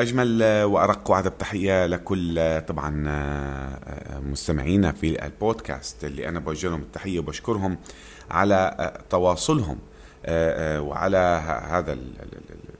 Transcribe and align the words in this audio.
أجمل 0.00 0.42
وأرق 0.62 1.10
وعد 1.10 1.30
تحية 1.30 1.86
لكل 1.86 2.60
طبعا 2.68 2.90
مستمعينا 4.20 4.92
في 4.92 5.24
البودكاست 5.26 6.04
اللي 6.04 6.28
أنا 6.28 6.40
بوجه 6.40 6.68
لهم 6.68 6.80
التحية 6.80 7.18
وبشكرهم 7.18 7.78
على 8.30 8.92
تواصلهم 9.10 9.78
وعلى 10.78 11.42
هذا 11.70 11.98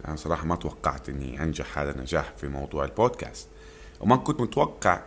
أنا 0.09 0.17
صراحة 0.17 0.47
ما 0.47 0.57
توقعت 0.57 1.09
إني 1.09 1.43
أنجح 1.43 1.79
هذا 1.79 1.91
النجاح 1.91 2.33
في 2.37 2.49
موضوع 2.49 2.85
البودكاست. 2.85 3.49
وما 4.01 4.17
كنت 4.17 4.41
متوقع 4.41 5.01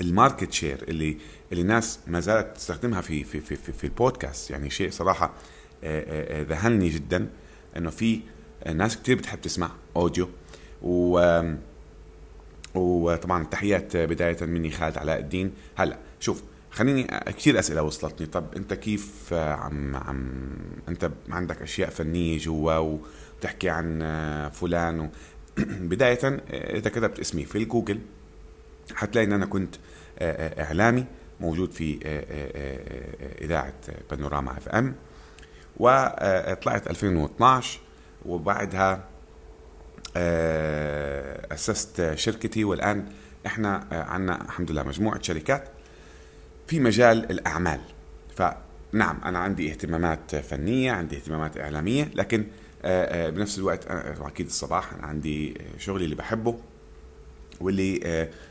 ال 0.00 0.07
market 0.07 0.52
share 0.52 0.84
اللي 0.88 1.18
اللي 1.52 1.62
الناس 1.62 1.98
ما 2.06 2.20
زالت 2.20 2.56
تستخدمها 2.56 3.00
في 3.00 3.24
في 3.24 3.40
في 3.40 3.56
في, 3.56 3.72
في 3.72 3.84
البودكاست. 3.84 4.50
يعني 4.50 4.70
شيء 4.70 4.90
صراحة 4.90 5.32
ذهلني 6.48 6.88
جدا 6.88 7.28
إنه 7.76 7.90
في 7.90 8.20
ناس 8.74 8.96
كثير 8.96 9.16
بتحب 9.16 9.40
تسمع 9.40 9.70
أوديو. 9.96 10.28
و 10.84 11.40
وطبعا 12.74 13.44
تحيات 13.44 13.96
بداية 13.96 14.36
مني 14.42 14.70
خالد 14.70 14.98
علاء 14.98 15.18
الدين. 15.18 15.52
هلا 15.76 15.98
شوف 16.20 16.42
خليني 16.70 17.06
كثير 17.26 17.58
أسئلة 17.58 17.82
وصلتني. 17.82 18.26
طب 18.26 18.44
أنت 18.56 18.74
كيف 18.74 19.32
عم 19.32 19.96
عم 19.96 20.48
أنت 20.88 21.10
عندك 21.30 21.62
أشياء 21.62 21.90
فنية 21.90 22.38
جوا 22.38 22.76
وبتحكي 22.76 23.68
عن 23.68 24.00
فلان 24.52 25.00
و... 25.00 25.08
بداية 25.90 26.42
إذا 26.50 26.90
كتبت 26.90 27.20
اسمي 27.20 27.44
في 27.44 27.58
الجوجل 27.58 28.00
حتلاقي 28.94 29.26
إن 29.26 29.32
أنا 29.32 29.46
كنت 29.46 29.74
إعلامي 30.22 31.04
موجود 31.40 31.72
في 31.72 31.98
إذاعة 33.40 33.74
بانوراما 34.10 34.52
إف 34.52 34.68
إم. 34.68 34.94
وطلعت 35.76 36.86
2012 36.90 37.80
وبعدها 38.26 39.04
أسست 41.52 42.12
شركتي 42.14 42.64
والآن 42.64 43.04
إحنا 43.46 43.86
عندنا 43.92 44.42
الحمد 44.44 44.70
لله 44.70 44.82
مجموعة 44.82 45.22
شركات 45.22 45.68
في 46.66 46.80
مجال 46.80 47.30
الأعمال. 47.30 47.80
فنعم 48.36 49.20
أنا 49.24 49.38
عندي 49.38 49.70
اهتمامات 49.70 50.36
فنية 50.36 50.92
عندي 50.92 51.16
اهتمامات 51.16 51.58
إعلامية 51.58 52.10
لكن 52.14 52.46
بنفس 53.34 53.58
الوقت 53.58 53.86
أكيد 54.20 54.46
الصباح 54.46 54.92
أنا 54.92 55.06
عندي 55.06 55.54
شغلي 55.78 56.04
اللي 56.04 56.14
بحبه 56.16 56.58
واللي 57.60 58.00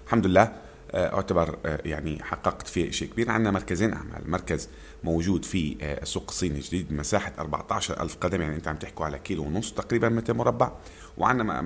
الحمد 0.05 0.25
لله 0.27 0.51
اعتبر 0.95 1.59
يعني 1.85 2.23
حققت 2.23 2.67
فيه 2.67 2.91
شيء 2.91 3.09
كبير. 3.09 3.31
عندنا 3.31 3.51
مركزين 3.51 3.93
أعمال. 3.93 4.31
مركز 4.31 4.69
موجود 5.03 5.45
في 5.45 5.77
السوق 5.81 6.25
الصيني 6.29 6.55
الجديد 6.55 6.89
بمساحة 6.89 7.33
14 7.39 8.01
ألف 8.01 8.17
قدم 8.21 8.41
يعني 8.41 8.55
أنت 8.55 8.67
عم 8.67 8.75
تحكوا 8.75 9.05
على 9.05 9.19
كيلو 9.19 9.43
ونص 9.43 9.73
تقريبا 9.73 10.09
متر 10.09 10.33
مربع. 10.33 10.71
وعندنا 11.17 11.61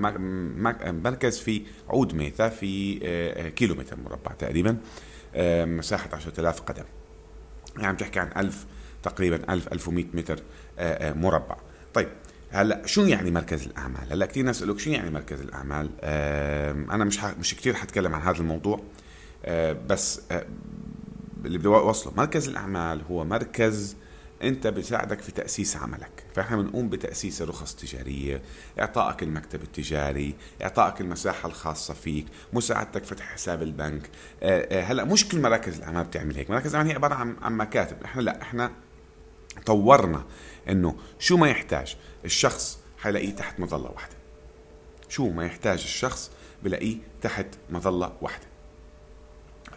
مركز 0.92 1.40
في 1.40 1.62
عود 1.90 2.14
ميثا 2.14 2.50
في 2.50 3.00
كيلو 3.56 3.76
متر 3.76 3.98
مربع 4.06 4.32
تقريبا 4.32 4.78
مساحة 5.66 6.10
10000 6.14 6.62
قدم. 6.62 6.84
يعني 7.76 7.88
عم 7.88 7.96
تحكي 7.96 8.20
عن 8.20 8.32
1000 8.38 8.66
تقريبا 9.04 9.54
1000 9.54 9.68
1100 9.74 10.06
متر 10.14 10.40
مربع. 11.02 11.56
طيب 11.94 12.08
هلأ 12.52 12.86
شو 12.86 13.06
يعني 13.06 13.32
مركز 13.32 13.66
الأعمال؟ 13.66 14.12
هلأ 14.12 14.26
كثير 14.26 14.46
ناس 14.46 14.58
يسألوك 14.58 14.80
شو 14.80 14.90
يعني 14.90 15.10
مركز 15.10 15.42
الأعمال؟ 15.42 15.90
أنا 16.92 17.06
مش 17.06 17.20
مش 17.24 17.56
كثير 17.56 17.74
حتكلم 17.74 18.16
عن 18.16 18.22
هذا 18.22 18.38
الموضوع. 18.38 18.84
بس 19.88 20.22
اللي 21.46 21.58
بدي 21.58 21.68
اوصله 21.68 22.14
مركز 22.18 22.48
الأعمال 22.48 23.02
هو 23.12 23.26
مركز 23.26 23.96
أنت 24.44 24.68
بيساعدك 24.68 25.22
في 25.22 25.32
تأسيس 25.32 25.78
عملك. 25.78 26.26
فإحنا 26.36 26.58
بنقوم 26.58 26.90
بتأسيس 26.90 27.42
رخص 27.42 27.76
تجاريه 27.76 28.42
إعطائك 28.80 29.24
المكتب 29.24 29.62
التجاري 29.64 30.36
إعطائك 30.62 31.02
المساحة 31.02 31.50
الخاصة 31.50 31.94
فيك 31.94 32.26
مساعدتك 32.54 33.04
فتح 33.04 33.34
حساب 33.34 33.62
البنك. 33.62 34.10
هلأ 34.72 35.04
مش 35.04 35.28
كل 35.28 35.42
مراكز 35.42 35.78
الأعمال 35.78 36.04
بتعمل 36.04 36.36
هيك. 36.36 36.50
مراكز 36.50 36.70
الأعمال 36.70 36.90
هي 36.90 36.96
عبارة 36.96 37.16
عن 37.16 37.36
عن 37.42 37.58
مكاتب. 37.58 38.04
إحنا 38.04 38.22
لأ 38.22 38.42
إحنا 38.42 38.72
طورنا 39.66 40.26
إنه 40.70 40.96
شو 41.20 41.38
ما 41.38 41.50
يحتاج 41.50 41.98
الشخص 42.26 42.80
حيلاقيه 42.98 43.36
تحت 43.36 43.60
مظلة 43.60 43.92
واحدة. 43.92 44.16
شو 45.10 45.30
ما 45.30 45.46
يحتاج 45.46 45.80
الشخص 45.80 46.32
بلاقيه 46.64 46.98
تحت 47.22 47.48
مظلة 47.70 48.14
واحدة. 48.22 48.46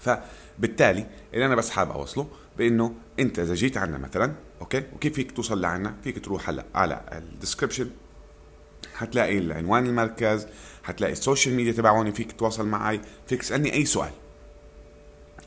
فبالتالي 0.00 1.06
اللي 1.34 1.46
أنا 1.46 1.54
بس 1.54 1.70
حابب 1.70 1.90
أوصله 1.90 2.28
بإنه 2.58 2.94
أنت 3.18 3.38
إذا 3.38 3.54
جيت 3.54 3.76
عنا 3.76 3.98
مثلا 3.98 4.34
أوكي؟ 4.60 4.82
وكيف 4.94 5.14
فيك 5.14 5.32
توصل 5.32 5.60
لعنا؟ 5.60 5.94
فيك 6.04 6.24
تروح 6.24 6.48
هلأ 6.48 6.64
على 6.74 7.00
ال 7.12 7.19
description 7.19 7.90
حتلاقي 8.94 9.38
العنوان 9.38 9.86
المركز 9.86 10.46
حتلاقي 10.82 11.12
ال 11.12 11.18
social 11.18 11.54
media 11.54 11.72
تبعوني 11.72 12.12
فيك 12.12 12.32
تتواصل 12.32 12.66
معي 12.66 13.00
فيك 13.26 13.40
تسألني 13.40 13.72
أي 13.72 13.84
سؤال. 13.84 14.10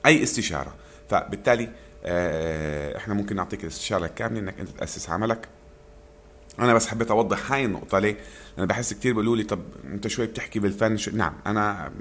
أي 0.05 0.23
استشارة. 0.23 0.75
فبالتالي 1.09 1.69
إحنا 2.97 3.13
ممكن 3.13 3.35
نعطيك 3.35 3.63
الاستشارة 3.63 4.05
الكاملة 4.05 4.39
إنك 4.39 4.59
أنت 4.59 4.69
تأسس 4.69 5.09
عملك. 5.09 5.47
أنا 6.59 6.73
بس 6.73 6.87
حبيت 6.87 7.11
أوضح 7.11 7.51
هاي 7.51 7.65
النقطة 7.65 7.99
ليه؟ 7.99 8.17
أنا 8.57 8.65
بحس 8.65 8.93
كثير 8.93 9.11
بيقولوا 9.11 9.35
لي 9.37 9.43
طب 9.43 9.59
أنت 9.85 10.07
شوي 10.07 10.25
بتحكي 10.25 10.59
بالفن 10.59 10.97
شو 10.97 11.11
نعم 11.11 11.33
أنا 11.45 11.91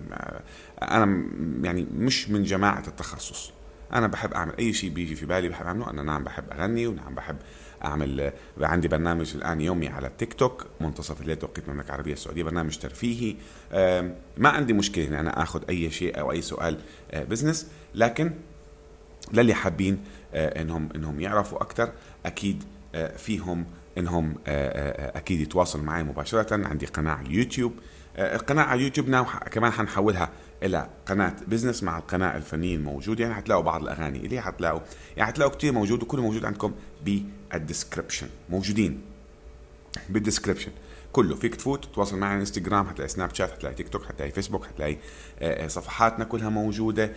أنا 0.82 1.24
يعني 1.62 1.86
مش 1.96 2.28
من 2.30 2.42
جماعة 2.42 2.82
التخصص. 2.88 3.50
أنا 3.92 4.06
بحب 4.06 4.32
أعمل 4.32 4.52
أي 4.58 4.72
شيء 4.72 4.90
بيجي 4.90 5.14
في 5.14 5.26
بالي 5.26 5.48
بحب 5.48 5.66
أعمله. 5.66 5.90
أنا 5.90 6.02
نعم 6.02 6.24
بحب 6.24 6.44
أغني 6.52 6.86
ونعم 6.86 7.14
بحب 7.14 7.36
أعمل 7.84 8.32
عندي 8.60 8.88
برنامج 8.88 9.36
الآن 9.36 9.60
يومي 9.60 9.88
على 9.88 10.06
التيك 10.06 10.34
توك 10.34 10.66
منتصف 10.80 11.20
الليل 11.20 11.36
توقيت 11.36 11.68
المملكة 11.68 11.88
العربية 11.88 12.12
السعودية 12.12 12.42
برنامج 12.42 12.78
ترفيهي. 12.78 13.36
ما 14.36 14.48
عندي 14.48 14.72
مشكلة 14.72 15.06
إني 15.06 15.20
أنا 15.20 15.42
آخذ 15.42 15.62
أي 15.68 15.90
شيء 15.90 16.20
أو 16.20 16.32
أي 16.32 16.42
سؤال 16.42 16.78
business 17.14 17.66
لكن 17.94 18.32
للي 19.32 19.54
حابين 19.54 20.04
إنهم 20.34 20.88
إنهم 20.94 21.20
يعرفوا 21.20 21.62
أكثر 21.62 21.92
أكيد 22.26 22.64
فيهم 23.16 23.64
إنهم 23.98 24.34
أكيد 24.46 25.40
يتواصلوا 25.40 25.84
معي 25.84 26.02
مباشرة. 26.02 26.66
عندي 26.66 26.86
قناة 26.86 27.12
على 27.12 27.26
اليوتيوب. 27.26 27.72
القناة 28.18 28.62
على 28.62 28.78
اليوتيوب 28.78 29.08
now 29.08 29.24
كمان 29.50 29.72
حنحولها 29.72 30.30
إلى 30.62 30.88
قناة 31.06 31.34
business 31.46 31.82
مع 31.82 31.98
القناة 31.98 32.36
الفنية 32.36 32.76
الموجودة. 32.76 33.22
يعني 33.22 33.34
حتلاقوا 33.34 33.62
بعض 33.62 33.82
الأغاني 33.82 34.18
اللي 34.18 34.40
حتلاقوا 34.40 34.80
يعني 35.16 35.28
حتلاقوا 35.28 35.54
كثير 35.54 35.72
موجود 35.72 36.02
وكله 36.02 36.22
موجود 36.22 36.44
عندكم 36.44 36.72
بال 37.04 37.23
description 37.23 38.28
موجودين 38.50 39.00
بال 40.08 40.18
description 40.18 40.70
كله 41.12 41.36
فيك 41.36 41.54
تفوت 41.54 41.84
تتواصل 41.84 42.18
معي 42.18 42.30
على 42.30 42.40
انستغرام 42.40 42.88
حتلاقي 42.88 43.08
سناب 43.08 43.34
شات 43.34 43.50
حتلاقي 43.50 43.74
تيك 43.74 43.88
توك 43.88 44.06
حتلاقي 44.06 44.30
فيسبوك 44.30 44.66
حتلاقي 44.66 44.96
صفحاتنا 45.68 46.24
كلها 46.24 46.48
موجودة. 46.48 47.12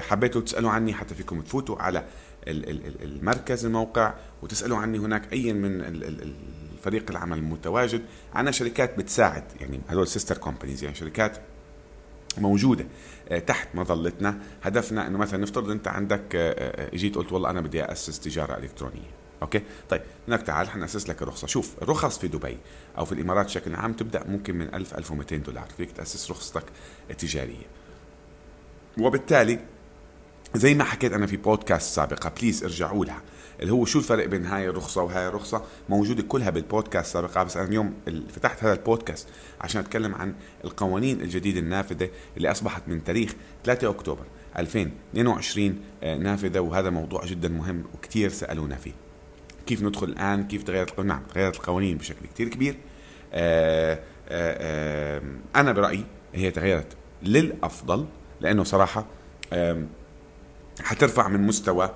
حبيتوا 0.00 0.40
تسألوا 0.40 0.70
عني 0.70 0.94
حتى 0.94 1.14
فيكم 1.14 1.40
تفوتوا 1.40 1.82
على 1.82 2.04
المركز 2.46 3.64
الموقع 3.66 4.14
وتسألوا 4.42 4.78
عني 4.78 4.98
هناك 4.98 5.32
أي 5.32 5.52
من 5.52 6.34
فريق 6.82 7.10
العمل 7.10 7.38
المتواجد. 7.38 8.02
عندنا 8.34 8.52
شركات 8.52 8.98
بتساعد 8.98 9.44
يعني 9.60 9.80
هذول 9.88 10.08
sister 10.08 10.38
companies 10.38 10.84
يعني 10.84 10.96
شركات 10.96 11.36
موجودة 12.38 12.86
تحت 13.46 13.68
مظلتنا. 13.74 14.38
هدفنا 14.62 15.06
إنه 15.06 15.18
مثلا 15.18 15.42
نفترض 15.42 15.70
أنت 15.70 15.88
عندك 15.88 16.36
جيت 16.94 17.16
قلت 17.16 17.32
والله 17.32 17.50
أنا 17.50 17.60
بدي 17.60 17.84
أسس 17.84 18.20
تجارة 18.20 18.58
إلكترونية. 18.58 19.10
أوكي؟ 19.42 19.62
طيب 19.88 20.02
هناك 20.28 20.42
تعال 20.42 20.70
حنأسس 20.70 21.08
لك 21.08 21.22
الرخصه 21.22 21.46
شوف 21.46 21.74
الرخص 21.82 22.18
في 22.18 22.28
دبي 22.28 22.58
أو 22.98 23.04
في 23.04 23.12
الإمارات 23.12 23.46
بشكل 23.46 23.74
عام 23.74 23.92
تبدأ 23.92 24.24
ممكن 24.28 24.56
من 24.56 24.74
1000 24.74 24.94
1200 24.94 25.36
دولار. 25.36 25.68
فيك 25.76 25.92
تأسس 25.92 26.30
رخصتك 26.30 26.64
التجارية. 27.10 27.66
وبالتالي 28.98 29.58
زي 30.54 30.74
ما 30.74 30.84
حكيت 30.84 31.12
أنا 31.12 31.26
في 31.26 31.36
بودكاست 31.36 31.94
سابقة 31.94 32.32
please 32.40 32.64
ارجعوا 32.64 33.04
لها. 33.04 33.22
اللي 33.60 33.72
هو 33.72 33.84
شو 33.84 33.98
الفرق 33.98 34.26
بين 34.26 34.46
هاي 34.46 34.68
الرخصة 34.68 35.02
وهاي 35.02 35.28
الرخصة؟ 35.28 35.64
موجودة 35.88 36.22
كلها 36.22 36.50
بالبودكاست 36.50 37.12
سابقة 37.12 37.42
بس 37.42 37.56
أنا 37.56 37.68
اليوم 37.68 37.94
فتحت 38.28 38.64
هذا 38.64 38.72
البودكاست 38.72 39.28
عشان 39.60 39.80
أتكلم 39.80 40.14
عن 40.14 40.34
القوانين 40.64 41.20
الجديدة 41.20 41.60
النافذة 41.60 42.08
اللي 42.36 42.50
أصبحت 42.50 42.82
من 42.86 43.04
تاريخ 43.04 43.34
3 43.64 43.90
أكتوبر 43.90 44.24
2022 44.58 45.80
نافذة 46.02 46.60
وهذا 46.60 46.90
موضوع 46.90 47.24
جدا 47.24 47.48
مهم 47.48 47.84
وكثير 47.94 48.30
سألونا 48.30 48.76
فيه. 48.76 48.92
كيف 49.66 49.82
ندخل 49.82 50.06
الآن؟ 50.06 50.46
كيف 50.48 50.62
تغيرت 50.62 51.00
نعم 51.00 51.22
تغيرت 51.34 51.56
القوانين 51.56 51.96
بشكل 51.96 52.26
كثير 52.34 52.48
كبير. 52.48 52.76
آآ 53.32 53.98
آآ 54.28 55.22
أنا 55.56 55.72
برأيي 55.72 56.04
هي 56.34 56.50
تغيرت 56.50 56.96
للأفضل 57.22 58.06
لأنه 58.40 58.64
صراحة 58.64 59.06
حترفع 60.80 61.28
من 61.28 61.40
مستوى 61.40 61.90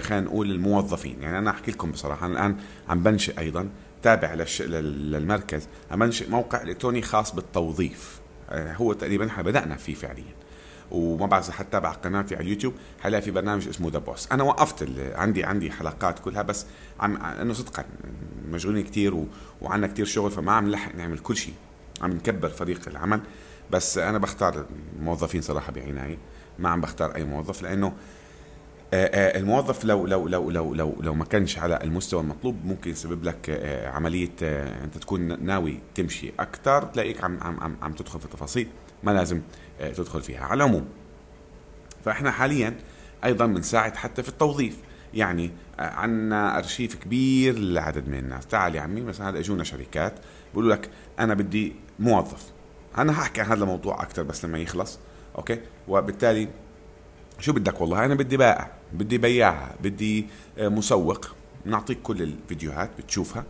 خلينا 0.00 0.20
نقول 0.20 0.50
الموظفين. 0.50 1.22
يعني 1.22 1.38
أنا 1.38 1.50
أحكي 1.50 1.70
لكم 1.70 1.90
بصراحة 1.90 2.26
أنا 2.26 2.34
الآن 2.34 2.56
عم 2.88 3.02
بنشئ 3.02 3.38
أيضا 3.38 3.68
تابع 4.02 4.34
للش... 4.34 4.62
للمركز 4.62 5.68
عم 5.90 5.98
بنشئ 5.98 6.30
موقع 6.30 6.62
إلكتروني 6.62 7.02
خاص 7.02 7.34
بالتوظيف. 7.34 8.20
هو 8.50 8.92
تقريبا 8.92 9.26
إحنا 9.26 9.42
بدأنا 9.42 9.76
فيه 9.76 9.94
فعليا. 9.94 10.34
وما 10.90 11.26
بعرف 11.26 11.44
إذا 11.44 11.52
حتتابع 11.52 11.92
قناتي 11.92 12.34
على 12.34 12.44
اليوتيوب 12.44 12.74
حلاقي 13.00 13.22
في 13.22 13.30
برنامج 13.30 13.68
اسمه 13.68 13.90
ذا 13.90 13.98
بوس 13.98 14.32
أنا 14.32 14.42
وقفت 14.42 14.82
ال... 14.82 15.16
عندي 15.16 15.44
عندي 15.44 15.70
حلقات 15.70 16.18
كلها 16.18 16.42
بس 16.42 16.66
عم 17.00 17.16
انه 17.16 17.52
صدقا 17.52 17.84
مشغولين 18.48 18.84
كثير 18.84 19.14
و... 19.14 19.26
وعندنا 19.60 19.92
كثير 19.92 20.04
شغل 20.04 20.30
فما 20.30 20.52
عم 20.52 20.68
نلحق 20.68 20.94
نعمل 20.94 21.18
كل 21.18 21.36
شيء. 21.36 21.54
عم 22.00 22.10
نكبر 22.10 22.48
فريق 22.48 22.80
العمل. 22.86 23.20
بس 23.70 23.98
أنا 23.98 24.18
بختار 24.18 24.66
موظفين 25.00 25.42
صراحة 25.42 25.72
بعنايه 25.72 26.18
ما 26.58 26.68
عم 26.68 26.80
بختار 26.80 27.14
أي 27.14 27.24
موظف 27.24 27.62
لأنه 27.62 27.92
آه، 28.94 29.06
آه، 29.06 29.38
الموظف 29.38 29.84
لو 29.84 30.06
لو 30.06 30.28
لو 30.28 30.50
لو 30.50 30.74
لو 30.74 30.96
لو 31.00 31.14
ما 31.14 31.24
كانش 31.24 31.58
على 31.58 31.78
المستوى 31.82 32.20
المطلوب 32.20 32.56
ممكن 32.64 32.90
يسبب 32.90 33.24
لك 33.24 33.50
آه، 33.50 33.88
عملية 33.88 34.30
أنت 34.84 34.98
تكون 34.98 35.44
ناوي 35.44 35.78
تمشي 35.94 36.32
أكثر 36.40 36.82
تلاقيك 36.82 37.24
عم 37.24 37.38
عم 37.42 37.76
عم, 37.82 37.92
تدخل 37.92 38.20
في 38.20 38.28
تفاصيل 38.28 38.68
ما 39.02 39.10
لازم 39.10 39.40
تدخل 39.80 40.22
فيها. 40.22 40.44
على 40.44 40.54
العموم 40.54 40.86
فإحنا 42.04 42.30
حاليا 42.30 42.76
أيضا 43.24 43.46
بنساعد 43.46 43.96
حتى 43.96 44.22
في 44.22 44.28
التوظيف. 44.28 44.78
يعني 45.14 45.50
عندنا 45.78 46.58
أرشيف 46.58 46.94
كبير 46.94 47.58
لعدد 47.58 48.08
من 48.08 48.18
الناس. 48.18 48.46
تعال 48.46 48.74
يا 48.74 48.80
عمي 48.80 49.00
مثلا 49.00 49.28
هذا 49.28 49.38
أجونا 49.38 49.64
شركات 49.64 50.14
بيقولوا 50.50 50.74
لك 50.74 50.90
أنا 51.18 51.34
بدي 51.34 51.72
موظف. 51.98 52.52
أنا 52.98 53.12
هحكي 53.12 53.40
عن 53.40 53.46
هذا 53.46 53.62
الموضوع 53.62 54.02
أكثر 54.02 54.22
بس 54.22 54.44
لما 54.44 54.58
يخلص 54.58 54.98
أوكي؟ 55.38 55.60
وبالتالي 55.88 56.48
شو 57.40 57.52
بدك 57.52 57.80
والله؟ 57.80 58.04
أنا 58.04 58.14
بدي 58.14 58.36
بائع 58.36 58.72
بدي 58.92 59.18
بياع 59.18 59.74
بدي 59.82 60.26
آه، 60.58 60.68
مسوق. 60.68 61.26
نعطيك 61.64 62.02
كل 62.02 62.22
الفيديوهات 62.22 62.90
بتشوفها 62.98 63.44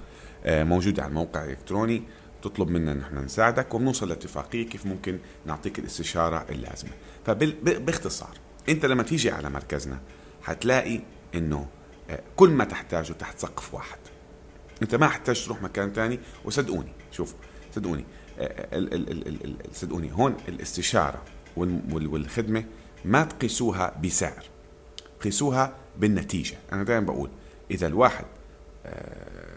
آه، 0.44 0.64
موجودة 0.64 1.02
على 1.02 1.10
الموقع 1.10 1.44
الإلكتروني. 1.44 2.02
تطلب 2.42 2.68
منا 2.68 2.94
نحن 2.94 3.18
نساعدك 3.18 3.74
وبنوصل 3.74 4.08
لاتفاقية 4.08 4.66
كيف 4.66 4.86
ممكن 4.86 5.18
نعطيك 5.46 5.78
الاستشارة 5.78 6.46
اللازمة. 6.50 6.90
فباختصار 7.26 8.38
أنت 8.68 8.86
لما 8.86 9.02
تيجي 9.02 9.30
على 9.30 9.50
مركزنا 9.50 9.98
حتلاقي 10.42 11.00
إنه 11.34 11.66
آه، 12.10 12.22
كل 12.36 12.50
ما 12.50 12.64
تحتاجه 12.64 13.12
تحت 13.12 13.38
سقف 13.38 13.74
واحد. 13.74 13.98
أنت 14.82 14.94
ما 14.94 15.08
حتحتاج 15.08 15.44
تروح 15.44 15.62
مكان 15.62 15.92
تاني 15.92 16.18
وصدقوني 16.44 16.92
شوف 17.12 17.34
صدقوني 17.74 18.04
صدقوني 19.72 20.12
هون 20.12 20.36
الاستشارة 20.48 21.22
والخدمة 21.56 22.64
ما 23.04 23.24
تقيسوها 23.24 23.96
بسعر 24.04 24.44
قيسوها 25.24 25.74
بالنتيجة. 25.98 26.56
أنا 26.72 26.82
دائما 26.82 27.06
بقول 27.06 27.30
إذا 27.70 27.86
الواحد 27.86 28.24
آه، 28.86 29.56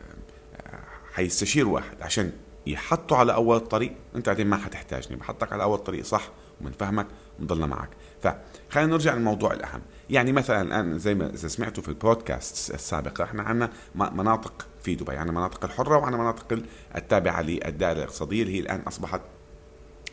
حيستشير 1.14 1.68
واحد 1.68 2.02
عشان 2.02 2.32
يحطه 2.68 3.16
على 3.16 3.34
أول 3.34 3.58
الطريق 3.58 3.94
أنت 4.16 4.30
بعدين 4.30 4.48
ما 4.48 4.58
حتحتاجني 4.58 5.16
بحطك 5.16 5.54
على 5.54 5.64
أول 5.64 5.78
الطريق 5.78 6.06
صح؟ 6.06 6.30
ومن 6.62 6.72
فهمك 6.72 7.08
معك. 7.40 7.90
فخلينا 8.22 8.92
نرجع 8.92 9.14
للموضوع 9.14 9.54
الأهم. 9.54 9.82
يعني 10.10 10.32
مثلا 10.32 10.62
الآن 10.62 11.00
زي 11.00 11.16
ما 11.16 11.30
إذا 11.30 11.48
سمعتوا 11.48 11.84
في 11.84 11.90
البودكاست 11.90 12.74
السابقة 12.74 13.24
إحنا 13.24 13.44
عندنا 13.44 13.70
مناطق 13.96 14.68
في 14.84 14.96
دبي 14.96 15.18
عندنا 15.18 15.40
مناطق 15.40 15.66
الحرة 15.66 15.98
وعندنا 15.98 16.22
مناطق 16.22 16.62
التابعة 16.96 17.42
للدائرة 17.42 17.98
الاقتصادية 17.98 18.42
اللي 18.42 18.56
هي 18.56 18.60
الآن 18.60 18.80
أصبحت 18.80 19.22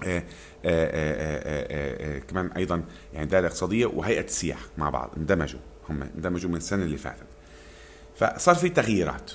آه، 0.05 0.19
آه، 0.19 0.25
آه، 0.65 2.19
كمان 2.19 2.47
أيضا 2.47 2.85
يعني 3.15 3.27
دائرة 3.27 3.47
اقتصادية 3.47 3.87
وهيئة 3.87 4.25
السياحة 4.25 4.67
مع 4.79 4.91
بعض 4.91 5.11
اندمجوا 5.17 5.61
هم 5.89 6.03
اندمجوا 6.03 6.51
من 6.51 6.57
السنة 6.57 6.83
اللي 6.85 6.97
فاتت. 6.97 7.27
فصار 8.17 8.55
في 8.55 8.69
تغييرات 8.69 9.31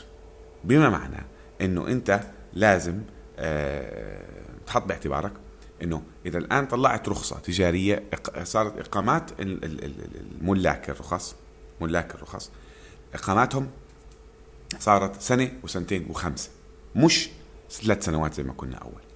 بما 0.63 0.89
معنى 0.89 1.25
إنه 1.61 1.87
أنت 1.87 2.19
لازم 2.53 3.01
تحط 4.67 4.85
باعتبارك 4.85 5.31
إنه 5.83 6.03
إذا 6.25 6.37
الآن 6.37 6.65
طلعت 6.65 7.09
رخصة 7.09 7.39
تجارية 7.39 8.03
صارت 8.43 8.79
إقامات 8.79 9.31
الملاك 9.39 10.89
الرخص 10.89 11.35
ملاك 11.81 12.15
الرخص 12.15 12.51
إقاماتهم 13.13 13.69
صارت 14.79 15.21
سنة 15.21 15.51
وسنتين 15.63 16.07
وخمسة 16.09 16.49
مش 16.95 17.29
ثلاث 17.71 18.05
سنوات 18.05 18.33
زي 18.33 18.43
ما 18.43 18.53
كنا 18.53 18.77
أول. 18.77 19.10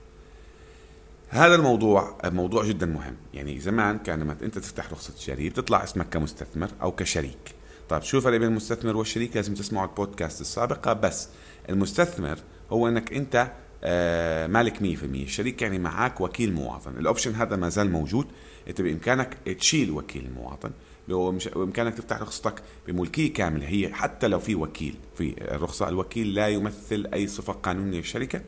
هذا 1.29 1.55
الموضوع 1.55 2.17
موضوع 2.25 2.65
جدا 2.65 2.85
مهم. 2.85 3.15
يعني 3.33 3.59
زمان 3.59 3.97
كان 3.97 4.19
لما 4.19 4.37
أنت 4.41 4.59
تفتح 4.59 4.91
رخصة 4.91 5.13
تجاريه 5.13 5.49
بتطلع 5.49 5.83
اسمك 5.83 6.09
كمستثمر 6.09 6.69
أو 6.81 6.91
كشريك. 6.91 7.55
طيب 7.89 8.01
شو 8.01 8.17
الفرق 8.17 8.37
بين 8.37 8.47
المستثمر 8.47 8.97
والشريك؟ 8.97 9.35
لازم 9.35 9.53
تسمعوا 9.53 9.87
البودكاست 9.87 10.41
السابقه 10.41 10.93
بس 10.93 11.29
المستثمر 11.69 12.37
هو 12.71 12.87
إنك 12.87 13.13
أنت 13.13 13.51
آه، 13.83 14.47
مالك 14.47 14.77
100% 14.77 14.83
الشريك 15.03 15.61
يعني 15.61 15.79
معك 15.79 16.21
وكيل 16.21 16.53
مواطن. 16.53 16.91
الأوبشن 16.97 17.35
هذا 17.35 17.55
ما 17.55 17.69
زال 17.69 17.91
موجود. 17.91 18.27
أنت 18.67 18.81
بإمكانك 18.81 19.37
تشيل 19.59 19.91
وكيل 19.91 20.25
المواطن 20.25 20.71
بإمكانك 21.07 21.93
تفتح 21.93 22.21
رخصتك 22.21 22.61
بملكية 22.87 23.33
كاملة. 23.33 23.67
هي 23.67 23.93
حتى 23.93 24.27
لو 24.27 24.39
في 24.39 24.55
وكيل 24.55 24.95
في 25.15 25.35
الرخصة 25.41 25.89
الوكيل 25.89 26.33
لا 26.33 26.47
يمثل 26.47 27.07
أي 27.13 27.27
صفة 27.27 27.53
قانونية 27.53 27.97
للشركة. 27.97 28.41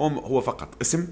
هو 0.00 0.08
هو 0.08 0.40
فقط 0.40 0.68
اسم 0.82 1.08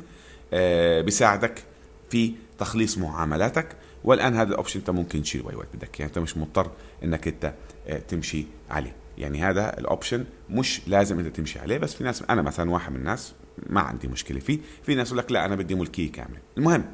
بيساعدك 1.03 1.63
في 2.11 2.33
تخليص 2.59 2.99
معاملاتك. 2.99 3.77
والآن 4.05 4.35
هذا 4.35 4.51
ال 4.51 4.55
option 4.55 4.79
أنت 4.79 4.91
ممكن 4.91 5.23
تشيل 5.23 5.47
وقت 5.47 5.67
بدك 5.75 6.01
يعني 6.01 6.11
أنت 6.11 6.19
مش 6.19 6.37
مضطر 6.37 6.71
إنك 7.05 7.29
أنت 7.29 7.55
آه، 7.87 7.99
تمشي 7.99 8.47
عليه. 8.71 8.97
يعني 9.19 9.43
هذا 9.43 9.79
ال 9.79 9.85
option 9.85 10.25
مش 10.51 10.81
لازم 10.87 11.19
أنت 11.19 11.37
تمشي 11.37 11.59
عليه 11.59 11.79
بس 11.79 11.95
في 11.95 12.05
ناس 12.05 12.23
أنا 12.31 12.43
مثلا 12.43 12.71
واحد 12.71 12.93
من 12.93 12.99
الناس 12.99 13.33
ما 13.67 13.81
عندي 13.81 14.09
مشكلة 14.09 14.41
فيه. 14.41 14.59
في 14.83 14.95
ناس 14.95 15.07
يقول 15.07 15.19
لك 15.19 15.33
لا 15.33 15.45
أنا 15.45 15.57
بدي 15.57 15.75
ملكية 15.75 16.13
كاملة. 16.13 16.39
المهم 16.59 16.85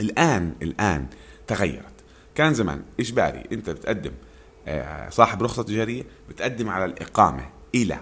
الآن 0.00 0.52
الآن 0.62 1.06
تغيرت. 1.46 1.84
كان 2.34 2.54
زمان 2.54 2.82
إجباري 3.00 3.44
أنت 3.52 3.70
بتقدم 3.70 4.12
آه، 4.66 5.08
صاحب 5.08 5.42
رخصة 5.42 5.62
تجارية 5.62 6.02
بتقدم 6.28 6.68
على 6.68 6.84
الإقامة 6.84 7.48
إلى 7.74 7.98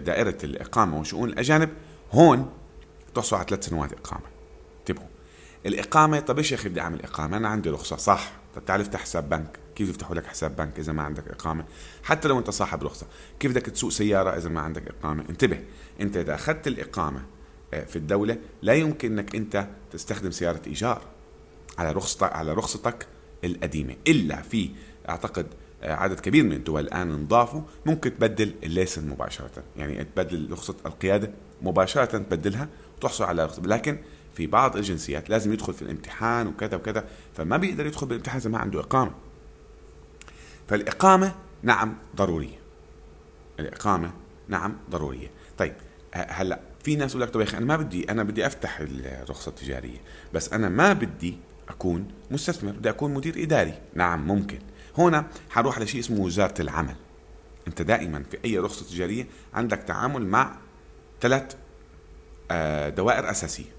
دائرة 0.00 0.38
الإقامة 0.44 1.00
وشؤون 1.00 1.28
الأجانب. 1.28 1.68
هون 2.12 2.50
تحصل 3.18 3.36
على 3.36 3.46
ثلاث 3.48 3.66
سنوات 3.66 3.92
إقامة. 3.92 4.26
انتبهوا. 4.80 5.08
الإقامة 5.66 6.20
طب 6.20 6.38
إيش 6.38 6.52
يا 6.52 6.56
أخي 6.56 6.68
بدي 6.68 6.80
أعمل 6.80 7.02
إقامة؟ 7.02 7.36
أنا 7.36 7.48
عندي 7.48 7.70
رخصة. 7.70 7.96
صح. 7.96 8.32
طب 8.54 8.64
تعال 8.64 8.80
افتح 8.80 9.00
حساب 9.00 9.28
بنك. 9.28 9.58
كيف 9.76 9.88
يفتحوا 9.88 10.14
لك 10.14 10.26
حساب 10.26 10.56
بنك 10.56 10.78
إذا 10.78 10.92
ما 10.92 11.02
عندك 11.02 11.28
إقامة؟ 11.28 11.64
حتى 12.02 12.28
لو 12.28 12.38
أنت 12.38 12.50
صاحب 12.50 12.84
رخصة. 12.84 13.06
كيف 13.40 13.50
بدك 13.50 13.62
تسوق 13.62 13.90
سيارة 13.90 14.36
إذا 14.36 14.48
ما 14.48 14.60
عندك 14.60 14.82
إقامة؟ 14.88 15.24
انتبه. 15.30 15.60
أنت 16.00 16.16
إذا 16.16 16.34
أخذت 16.34 16.66
الإقامة 16.66 17.24
آه، 17.74 17.84
في 17.84 17.96
الدولة 17.96 18.38
لا 18.62 18.72
يمكن 18.72 19.18
إنك 19.18 19.34
أنت 19.34 19.68
تستخدم 19.92 20.30
سيارة 20.30 20.62
إيجار 20.66 21.02
على 21.78 21.92
رخصتك 21.92 22.32
على 22.32 22.52
رخصتك 22.52 23.06
القديمة. 23.44 23.96
إلا 24.08 24.42
في 24.42 24.70
أعتقد 25.08 25.46
آه، 25.82 25.94
عدد 25.94 26.20
كبير 26.20 26.44
من 26.44 26.52
الدول 26.52 26.82
الآن 26.82 27.10
انضافوا. 27.10 27.62
ممكن 27.86 28.18
تبدل 28.18 28.54
الليسن 28.62 29.08
مباشرة. 29.08 29.62
يعني 29.76 30.04
تبدل 30.04 30.52
رخصة 30.52 30.74
القيادة 30.86 31.30
مباشرة 31.62 32.04
تبدلها 32.04 32.68
وتحصل 32.98 33.24
على 33.24 33.44
رخصه 33.44 33.62
لكن 33.62 33.98
في 34.34 34.46
بعض 34.46 34.76
الجنسيات 34.76 35.30
لازم 35.30 35.52
يدخل 35.52 35.74
في 35.74 35.82
الامتحان 35.82 36.46
وكذا 36.46 36.76
وكذا 36.76 37.04
فما 37.36 37.56
بيقدر 37.56 37.86
يدخل 37.86 38.06
بالامتحان 38.06 38.40
إذا 38.40 38.50
ما 38.50 38.58
عنده 38.58 38.80
إقامة. 38.80 39.12
فالإقامة 40.68 41.34
نعم 41.62 41.94
ضرورية. 42.16 42.58
الإقامة 43.60 44.12
نعم 44.48 44.76
ضرورية. 44.90 45.30
طيب 45.58 45.74
هلأ 46.14 46.60
في 46.84 46.96
ناس 46.96 47.10
يقول 47.10 47.22
لك 47.22 47.30
طيب 47.30 47.40
يا 47.40 47.46
أخي 47.46 47.56
أنا 47.56 47.66
ما 47.66 47.76
بدي 47.76 48.10
أنا 48.10 48.22
بدي 48.22 48.46
أفتح 48.46 48.80
الرخصة 48.80 49.48
التجارية 49.48 49.98
بس 50.34 50.52
أنا 50.52 50.68
ما 50.68 50.92
بدي 50.92 51.38
أكون 51.68 52.08
مستثمر 52.30 52.72
بدي 52.72 52.90
أكون 52.90 53.14
مدير 53.14 53.42
إداري. 53.42 53.74
نعم 53.94 54.26
ممكن. 54.26 54.58
هنا 54.98 55.26
حروح 55.50 55.76
على 55.76 55.86
شيء 55.86 56.00
اسمه 56.00 56.20
وزارة 56.20 56.62
العمل. 56.62 56.96
أنت 57.68 57.82
دائما 57.82 58.22
في 58.30 58.38
أي 58.44 58.58
رخصة 58.58 58.86
تجارية 58.86 59.26
عندك 59.54 59.78
تعامل 59.78 60.26
مع 60.26 60.56
ثلاث 61.20 61.56
دوائر 62.90 63.30
أساسية. 63.30 63.78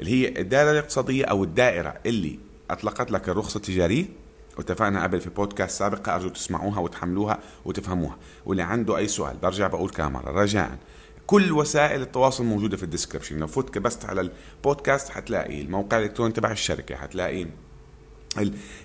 اللي 0.00 0.10
هي 0.10 0.40
الدائرة 0.40 0.70
الاقتصادية 0.70 1.24
أو 1.24 1.44
الدائرة 1.44 1.94
اللي 2.06 2.38
أطلقت 2.70 3.10
لك 3.10 3.28
الرخصة 3.28 3.58
التجارية 3.58 4.04
واتفقنا 4.56 5.02
قبل 5.02 5.20
في 5.20 5.30
بودكاست 5.30 5.78
سابقة 5.78 6.14
أرجو 6.14 6.28
تسمعوها 6.28 6.80
وتحملوها 6.80 7.38
وتفهموها. 7.64 8.16
واللي 8.46 8.62
عنده 8.62 8.96
أي 8.96 9.08
سؤال 9.08 9.36
برجع 9.36 9.66
بقول 9.66 9.90
كاميرا 9.90 10.42
رجاء. 10.42 10.78
كل 11.26 11.52
وسائل 11.52 12.02
التواصل 12.02 12.44
موجودة 12.44 12.76
في 12.76 12.82
ال 12.82 12.86
description. 12.86 13.38
لو 13.38 13.46
فوت 13.46 13.70
كبست 13.70 14.04
على 14.04 14.30
البودكاست 14.60 15.08
حتلاقي 15.08 15.60
الموقع 15.60 15.98
الإلكتروني 15.98 16.32
تبع 16.32 16.52
الشركة 16.52 16.96
حتلاقي 16.96 17.46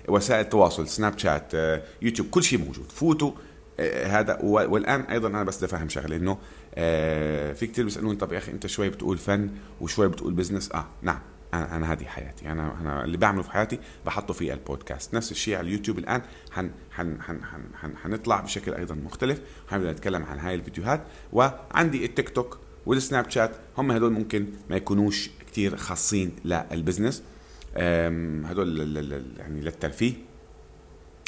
وسائل 0.08 0.40
التواصل 0.40 0.88
سناب 0.88 1.18
شات 1.18 1.54
آه، 1.54 1.82
يوتيوب 2.02 2.28
كل 2.30 2.42
شيء 2.42 2.58
موجود. 2.58 2.92
فوتوا 2.92 3.32
آه، 3.80 4.06
هذا 4.06 4.38
والآن 4.42 5.00
أيضا 5.00 5.28
أنا 5.28 5.42
بس 5.42 5.56
بدي 5.56 5.66
أفهم 5.66 5.88
شغلة 5.88 6.16
إنه 6.16 6.38
آه، 6.74 7.52
في 7.52 7.66
كثير 7.66 7.84
بيسالوني 7.84 8.16
طب 8.16 8.32
يا 8.32 8.38
أخي 8.38 8.52
أنت 8.52 8.66
شوي 8.66 8.90
بتقول 8.90 9.18
فن 9.18 9.50
وشوي 9.80 10.08
بتقول 10.08 10.32
business 10.32 10.72
آه 10.72 10.86
نعم. 11.02 11.20
أنا 11.54 11.76
أنا 11.76 11.92
هذه 11.92 12.04
حياتي. 12.04 12.52
أنا 12.52 12.80
أنا 12.80 13.04
اللي 13.04 13.16
بعمله 13.16 13.42
في 13.42 13.50
حياتي 13.50 13.78
بحطه 14.06 14.34
في 14.34 14.52
البودكاست. 14.52 15.14
نفس 15.14 15.32
الشيء 15.32 15.56
على 15.56 15.66
اليوتيوب 15.66 15.98
الآن. 15.98 16.22
حن 16.50 16.70
حن 16.90 17.22
حن 17.22 17.44
حن 17.44 17.62
حن 17.80 17.96
حنطلع 17.96 18.40
بشكل 18.40 18.74
أيضا 18.74 18.94
مختلف. 18.94 19.40
حنبدا 19.68 19.92
نتكلم 19.92 20.24
عن 20.24 20.38
هاي 20.38 20.54
الفيديوهات. 20.54 21.02
وعندي 21.32 22.04
التيك 22.04 22.28
توك 22.28 22.58
والسناب 22.86 23.30
شات. 23.30 23.50
هم 23.78 23.90
هدول 23.90 24.12
ممكن 24.12 24.46
ما 24.70 24.76
يكونوش 24.76 25.30
كثير 25.52 25.76
خاصين 25.76 26.32
لل 26.44 26.60
business 26.60 27.22
هدول 28.44 28.96
يعني 29.38 29.60
للترفيه. 29.60 30.12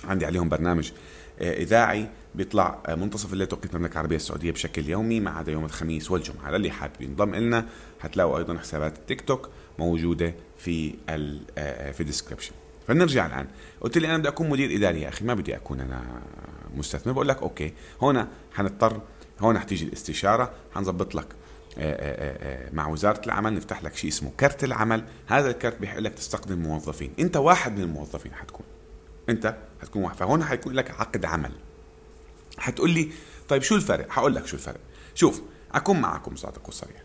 عندي 0.04 0.26
عليهم 0.26 0.48
برنامج 0.48 0.92
إذاعي 1.41 2.09
بيطلع 2.35 2.83
منتصف 2.88 3.33
الليل 3.33 3.47
توقيت 3.47 3.75
المملكة 3.75 3.93
العربية 3.93 4.17
السعودية 4.17 4.50
بشكل 4.50 4.88
يومي 4.88 5.21
ما 5.21 5.31
عدا 5.31 5.53
يوم 5.53 5.64
الخميس 5.64 6.11
والجمعة. 6.11 6.50
للي 6.50 6.71
حابب 6.71 7.00
ينضم 7.00 7.35
لنا 7.35 7.67
هتلاقوا 8.00 8.38
أيضا 8.38 8.59
حسابات 8.59 8.99
التيك 8.99 9.21
توك 9.21 9.49
موجودة 9.79 10.35
في 10.59 10.95
ال 11.09 11.41
في 11.95 12.00
ال 12.00 12.05
description 12.05 12.52
فنرجع 12.88 13.26
الآن. 13.26 13.47
قلت 13.81 13.99
لي 13.99 14.09
أنا 14.09 14.19
بدي 14.19 14.29
أكون 14.29 14.49
مدير 14.49 14.76
إداري 14.76 15.00
يا 15.00 15.09
أخي 15.09 15.25
ما 15.25 15.35
بدي 15.35 15.57
أكون 15.57 15.81
أنا 15.81 16.03
مستثمر. 16.75 17.12
بقول 17.12 17.29
لك 17.29 17.43
أوكي 17.43 17.73
هنا 18.03 18.29
حنضطر 18.53 19.00
هون 19.41 19.59
حتيجي 19.59 19.85
الاستشارة 19.85 20.53
حنظبط 20.75 21.14
لك 21.14 21.26
مع 22.73 22.88
وزارة 22.88 23.21
العمل 23.26 23.55
نفتح 23.55 23.83
لك 23.83 23.97
شيء 23.97 24.11
اسمه 24.11 24.31
كرت 24.41 24.64
العمل. 24.64 25.05
هذا 25.26 25.50
الكرت 25.50 25.81
بيحق 25.81 25.99
لك 25.99 26.14
تستخدم 26.14 26.59
موظفين. 26.59 27.12
أنت 27.19 27.37
واحد 27.37 27.76
من 27.76 27.83
الموظفين 27.83 28.35
حتكون. 28.35 28.67
أنت؟ 29.29 29.57
حتكون 29.85 30.03
واحد. 30.03 30.17
فهون 30.17 30.45
حيكون 30.45 30.73
لك 30.73 30.91
عقد 30.91 31.25
عمل. 31.25 31.53
حتقول 32.59 32.91
لي 32.91 33.11
طيب 33.49 33.62
شو 33.62 33.76
الفرق؟ 33.76 34.11
حقول 34.11 34.35
لك 34.35 34.47
شو 34.47 34.57
الفرق. 34.57 34.81
شوف 35.14 35.43
أكون 35.75 36.00
معكم 36.00 36.37
صادق 36.37 36.69
وصريح. 36.69 37.03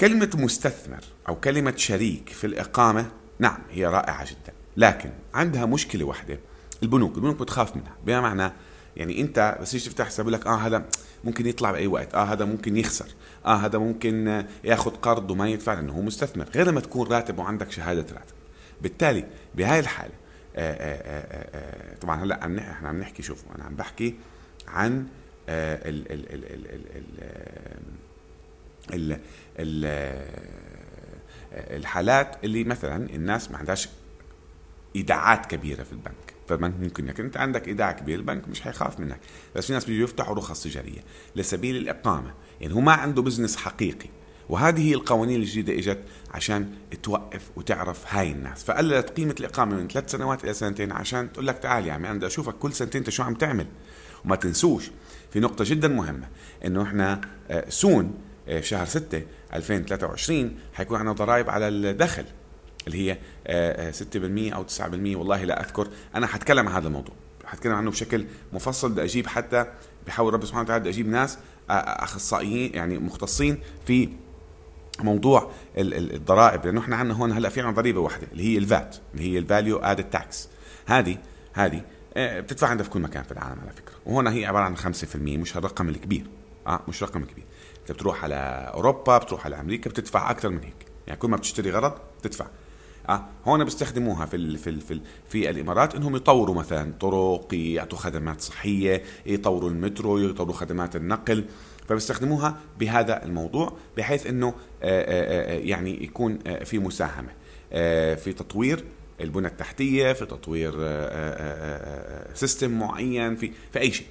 كلمة 0.00 0.30
مستثمر 0.34 1.04
أو 1.28 1.40
كلمة 1.40 1.74
شريك 1.76 2.28
في 2.28 2.46
الإقامة 2.46 3.10
نعم 3.38 3.58
هي 3.70 3.86
رائعة 3.86 4.24
جدا. 4.24 4.52
لكن 4.76 5.10
عندها 5.34 5.66
مشكلة 5.66 6.04
واحدة. 6.04 6.38
البنوك 6.82 7.16
البنوك 7.16 7.40
بتخاف 7.40 7.76
منها. 7.76 7.96
بما 8.06 8.20
معنى 8.20 8.52
يعني 8.96 9.20
أنت 9.20 9.58
بس 9.60 9.70
تيجي 9.70 9.88
تفتح 9.88 10.06
حساب 10.06 10.28
لك 10.28 10.46
آه 10.46 10.56
هذا 10.56 10.84
ممكن 11.24 11.46
يطلع 11.46 11.70
بأي 11.70 11.86
وقت. 11.86 12.14
آه 12.14 12.24
هذا 12.24 12.44
ممكن 12.44 12.76
يخسر. 12.76 13.08
آه 13.46 13.56
هذا 13.56 13.78
ممكن 13.78 14.44
ياخذ 14.64 14.90
قرض 14.90 15.30
وما 15.30 15.48
يدفع 15.48 15.74
لأنه 15.74 15.92
هو 15.92 16.02
مستثمر. 16.02 16.44
غير 16.54 16.66
لما 16.66 16.80
تكون 16.80 17.08
راتب 17.08 17.38
وعندك 17.38 17.70
شهادة 17.70 18.14
راتب. 18.14 18.34
بالتالي 18.82 19.24
بهاي 19.54 19.80
الحالة 19.80 20.23
طبعا 22.00 22.22
هلا 22.24 22.44
عم 22.44 22.58
إحنا 22.58 22.88
عم 22.88 23.00
نحكي 23.00 23.22
شوف 23.22 23.44
أنا 23.56 23.64
عم 23.64 23.74
بحكي 23.74 24.14
عن 24.68 25.06
ال 25.48 26.12
ال 26.12 26.34
ال 26.34 26.44
ال 26.44 26.66
ال 28.92 29.12
ال 29.12 29.18
ال 29.58 29.84
الحالات 31.52 32.44
اللي 32.44 32.64
مثلا 32.64 33.10
الناس 33.10 33.50
ما 33.50 33.58
عندهاش 33.58 33.88
إيداعات 34.96 35.46
كبيرة 35.46 35.82
في 35.82 35.92
البنك. 35.92 36.34
فالبنك 36.48 36.74
ممكن 36.80 37.04
انك 37.04 37.20
أنت 37.20 37.36
عندك 37.36 37.68
إيداع 37.68 37.92
كبير 37.92 38.18
البنك 38.18 38.48
مش 38.48 38.60
حيخاف 38.60 39.00
منك. 39.00 39.18
بس 39.56 39.66
في 39.66 39.72
ناس 39.72 39.84
بيجوا 39.84 40.04
يفتحوا 40.04 40.34
رخص 40.34 40.62
تجارية 40.62 41.00
لسبيل 41.36 41.76
الإقامة. 41.76 42.34
يعني 42.60 42.74
هو 42.74 42.80
ما 42.80 42.92
عنده 42.92 43.22
بزنس 43.22 43.56
حقيقي. 43.56 44.08
وهذه 44.48 44.94
القوانين 44.94 45.40
الجديدة 45.40 45.78
إجت 45.78 45.98
عشان 46.30 46.70
توقف 47.02 47.42
وتعرف 47.56 48.14
هاي 48.14 48.30
الناس. 48.32 48.64
فقللت 48.64 49.10
قيمة 49.10 49.34
الإقامة 49.40 49.76
من 49.76 49.88
ثلاث 49.88 50.10
سنوات 50.10 50.44
إلى 50.44 50.54
سنتين 50.54 50.92
عشان 50.92 51.32
تقول 51.32 51.46
لك 51.46 51.58
تعال 51.58 51.86
يا 51.86 51.92
عمي 51.92 52.08
أنا 52.08 52.16
بدي 52.16 52.26
أشوفك 52.26 52.54
كل 52.54 52.72
سنتين 52.72 53.00
أنت 53.00 53.10
شو 53.10 53.22
عم 53.22 53.34
تعمل؟ 53.34 53.66
وما 54.24 54.36
تنسوش 54.36 54.90
في 55.32 55.40
نقطة 55.40 55.64
جدا 55.68 55.88
مهمة 55.88 56.28
إنه 56.64 56.82
إحنا 56.82 57.20
soon 57.68 58.14
في 58.46 58.62
شهر 58.62 58.86
6 58.86 59.22
2023 59.54 60.58
حيكون 60.74 60.98
عندنا 60.98 61.12
ضرائب 61.12 61.50
على 61.50 61.68
الدخل 61.68 62.24
اللي 62.86 63.10
هي 63.10 63.18
6% 64.50 64.54
أو 64.54 64.64
9% 64.66 65.16
والله 65.16 65.44
لا 65.44 65.60
أذكر. 65.60 65.88
أنا 66.14 66.26
حتكلم 66.26 66.68
عن 66.68 66.74
هذا 66.74 66.86
الموضوع 66.88 67.14
حتكلم 67.44 67.74
عنه 67.74 67.90
بشكل 67.90 68.26
مفصل 68.52 68.90
بدي 68.92 69.04
أجيب 69.04 69.26
حتى 69.26 69.66
بحاول 70.06 70.34
رب 70.34 70.44
سبحانه 70.44 70.62
وتعالى 70.62 70.80
بدي 70.80 70.90
أجيب 70.90 71.08
ناس 71.08 71.38
أخصائيين 71.70 72.74
يعني 72.74 72.98
مختصين 72.98 73.58
في 73.86 74.08
موضوع 75.00 75.50
الضرائب 75.76 76.64
لأنه 76.66 76.80
إحنا 76.80 76.96
عندنا 76.96 77.14
هون 77.14 77.32
هلأ 77.32 77.48
في 77.48 77.60
عندنا 77.60 77.76
ضريبة 77.76 78.00
واحدة 78.00 78.26
اللي 78.32 78.42
هي 78.42 78.58
ال 78.58 78.67
VAT 78.67 78.96
اللي 79.14 79.32
هي 79.32 79.38
ال 79.38 79.45
value 79.45 79.78
added 79.78 80.10
tax 80.10 80.48
هذه 80.86 81.18
هذه 81.52 81.82
بتدفع 82.16 82.68
عندها 82.68 82.84
في 82.84 82.90
كل 82.90 83.00
مكان 83.00 83.22
في 83.22 83.32
العالم 83.32 83.60
على 83.60 83.72
فكرة. 83.72 83.94
وهنا 84.06 84.32
هي 84.32 84.46
عبارة 84.46 84.64
عن 84.64 84.76
5% 84.76 85.16
مش 85.16 85.56
الرقم 85.56 85.88
الكبير. 85.88 86.26
آه 86.66 86.80
مش 86.88 87.02
رقم 87.02 87.24
كبير. 87.24 87.44
أنت 87.80 87.92
بتروح 87.92 88.24
على 88.24 88.70
أوروبا 88.74 89.18
بتروح 89.18 89.46
على 89.46 89.60
أمريكا 89.60 89.90
بتدفع 89.90 90.30
أكثر 90.30 90.48
من 90.48 90.62
هيك. 90.62 90.86
يعني 91.06 91.18
كل 91.18 91.28
ما 91.28 91.36
بتشتري 91.36 91.70
غرض 91.70 91.94
بتدفع. 92.20 92.46
آه 93.08 93.24
هون 93.44 93.64
بيستخدموها 93.64 94.26
في 94.26 94.36
ال 94.36 94.58
في 94.58 94.70
ال 94.70 94.80
في, 94.80 94.90
ال 94.92 95.00
في 95.28 95.50
الإمارات 95.50 95.94
إنهم 95.94 96.16
يطوروا 96.16 96.54
مثلا 96.54 96.92
طرق 97.00 97.48
يعطوا 97.52 97.98
خدمات 97.98 98.40
صحية 98.40 99.02
يطوروا 99.26 99.70
المترو 99.70 100.18
يطوروا 100.18 100.54
خدمات 100.54 100.96
النقل 100.96 101.44
فبيستخدموها 101.88 102.56
بهذا 102.80 103.24
الموضوع 103.24 103.72
بحيث 103.96 104.26
إنه 104.26 104.54
يعني 105.68 106.04
يكون 106.04 106.38
في 106.64 106.78
مساهمة 106.78 107.28
في 108.14 108.32
تطوير 108.36 108.84
البنى 109.20 109.46
التحتية 109.46 110.12
في 110.12 110.26
تطوير 110.26 110.72
سيستم 112.34 112.78
معين 112.78 113.36
في 113.36 113.52
في 113.72 113.78
أي 113.80 113.92
شيء. 113.92 114.06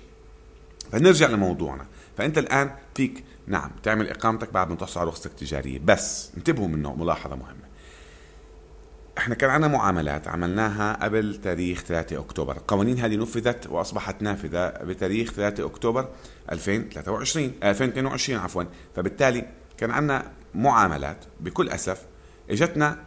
فنرجع 0.91 1.29
لموضوعنا. 1.29 1.85
فأنت 2.17 2.37
الآن 2.37 2.71
فيك 2.95 3.23
نعم 3.47 3.71
تعمل 3.83 4.09
إقامتك 4.09 4.53
بعد 4.53 4.69
ما 4.69 4.75
تحصل 4.75 4.99
على 4.99 5.09
رخصتك 5.09 5.31
التجاريه 5.31 5.79
بس 5.85 6.31
انتبهوا 6.37 6.67
منه 6.67 6.95
ملاحظة 6.95 7.35
مهمة. 7.35 7.72
إحنا 9.17 9.35
كان 9.35 9.49
عندنا 9.49 9.71
معاملات 9.71 10.27
عملناها 10.27 11.03
قبل 11.03 11.35
تاريخ 11.35 11.83
3 11.83 12.19
أكتوبر، 12.19 12.57
القوانين 12.57 12.99
هذه 12.99 13.15
نفذت 13.15 13.67
وأصبحت 13.67 14.21
نافذة 14.21 14.69
بتاريخ 14.69 15.31
3 15.31 15.65
أكتوبر 15.65 16.09
2023 16.51 17.51
2022 17.63 18.39
عفوا، 18.39 18.63
فبالتالي 18.95 19.47
كان 19.77 19.91
عندنا 19.91 20.31
معاملات 20.55 21.25
بكل 21.39 21.69
أسف. 21.69 22.05
إجتنا 22.49 23.03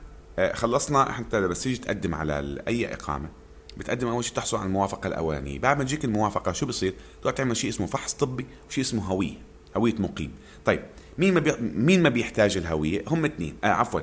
خلصنا 0.52 1.18
انت 1.18 1.36
بس 1.36 1.62
تيجي 1.62 1.78
تقدم 1.78 2.14
على 2.14 2.62
أي 2.68 2.94
إقامة. 2.94 3.28
بتقدم 3.76 4.08
أول 4.08 4.24
شيء 4.24 4.34
تحصل 4.34 4.56
على 4.56 4.66
الموافقة 4.66 5.06
الأولانية، 5.06 5.58
بعد 5.58 5.78
ما 5.78 5.84
تجيك 5.84 6.04
الموافقة 6.04 6.52
شو 6.52 6.66
بصير؟ 6.66 6.94
تقعد 7.22 7.34
تعمل 7.34 7.56
شيء 7.56 7.70
اسمه 7.70 7.86
فحص 7.86 8.14
طبي 8.14 8.46
وشيء 8.68 8.84
اسمه 8.84 9.04
هوية، 9.04 9.34
هوية 9.76 9.94
مقيم، 9.98 10.32
طيب 10.64 10.82
مين 11.18 11.34
ما 11.34 11.40
بي... 11.40 11.52
مين 11.60 12.02
ما 12.02 12.08
بيحتاج 12.08 12.56
الهوية؟ 12.56 13.04
هم 13.08 13.24
اثنين، 13.24 13.56
آه 13.64 13.66
عفوا. 13.66 14.00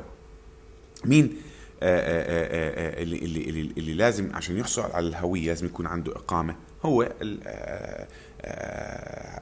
مين 1.05 1.36
اللي, 1.83 3.17
اللي, 3.17 3.43
اللي, 3.49 3.73
اللي 3.77 3.93
لازم 3.93 4.35
عشان 4.35 4.57
يحصل 4.57 4.91
على 4.91 5.07
الهوية 5.07 5.47
لازم 5.47 5.65
يكون 5.65 5.87
عنده 5.87 6.11
إقامة. 6.11 6.55
هو 6.85 7.09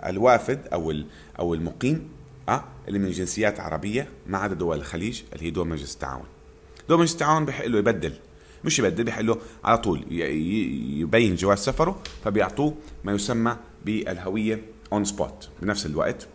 الوافد 0.09 0.59
أو 0.73 0.93
أو 1.39 1.53
المقيم 1.53 2.09
آه 2.49 2.63
اللي 2.87 2.99
من 2.99 3.11
جنسيات 3.11 3.59
عربية 3.59 4.07
ما 4.27 4.37
عدا 4.37 4.53
دول 4.53 4.77
الخليج 4.77 5.21
اللي 5.33 5.45
هي 5.45 5.49
دول 5.49 5.67
مجلس 5.67 5.93
التعاون. 5.93 6.25
دول 6.89 6.99
مجلس 6.99 7.13
التعاون 7.13 7.45
بحق 7.45 7.65
له 7.65 7.79
يبدل. 7.79 8.13
مش 8.63 8.79
يبدل 8.79 9.03
بحق 9.03 9.21
له 9.21 9.37
على 9.63 9.77
طول 9.77 10.05
يبرز 10.11 11.35
جواز 11.35 11.57
سفره 11.57 12.01
فبيعطوه 12.23 12.75
ما 13.03 13.11
يسمى 13.11 13.57
بالهوية 13.85 14.61
on 14.93 15.05
spot 15.05 15.49
بنفس 15.61 15.85
الوقت 15.85 16.27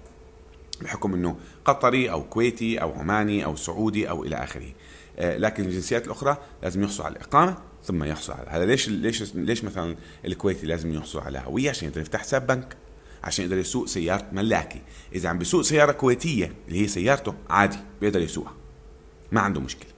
بحكم 0.82 1.14
إنه 1.14 1.36
قطري 1.64 2.10
أو 2.10 2.24
كويتي 2.24 2.78
أو 2.82 2.92
عماني 2.92 3.44
أو 3.44 3.56
سعودي 3.56 4.10
أو 4.10 4.24
إلى 4.24 4.36
آخره. 4.36 4.72
لكن 5.18 5.64
الجنسيات 5.64 6.06
الأخرى 6.06 6.36
لازم 6.62 6.82
يحصل 6.82 7.02
على 7.02 7.16
الإقامة 7.16 7.56
ثم 7.84 8.04
يحصل 8.04 8.32
على 8.32 8.50
هذا. 8.50 8.66
ليش 8.66 8.88
ليش 8.88 9.34
ليش 9.34 9.64
مثلا 9.64 9.96
الكويتي 10.24 10.66
لازم 10.66 10.94
يحصل 10.94 11.20
على 11.20 11.42
هوية؟ 11.46 11.70
عشان 11.70 11.88
يقدر 11.88 12.00
يفتح 12.00 12.20
حساب 12.20 12.46
بنك 12.46 12.76
عشان 13.24 13.44
يقدر 13.44 13.58
يسوق 13.58 13.86
سيارة 13.86 14.26
ملاكي. 14.32 14.82
إذا 15.12 15.28
عم 15.28 15.38
بيسوق 15.38 15.62
سيارة 15.62 15.92
كويتية 15.92 16.52
اللي 16.68 16.82
هي 16.82 16.88
سيارته 16.88 17.34
عادي 17.50 17.78
بيقدر 18.00 18.20
يسوقها 18.20 18.54
ما 19.32 19.40
عنده 19.40 19.60
مشكلة. 19.60 19.90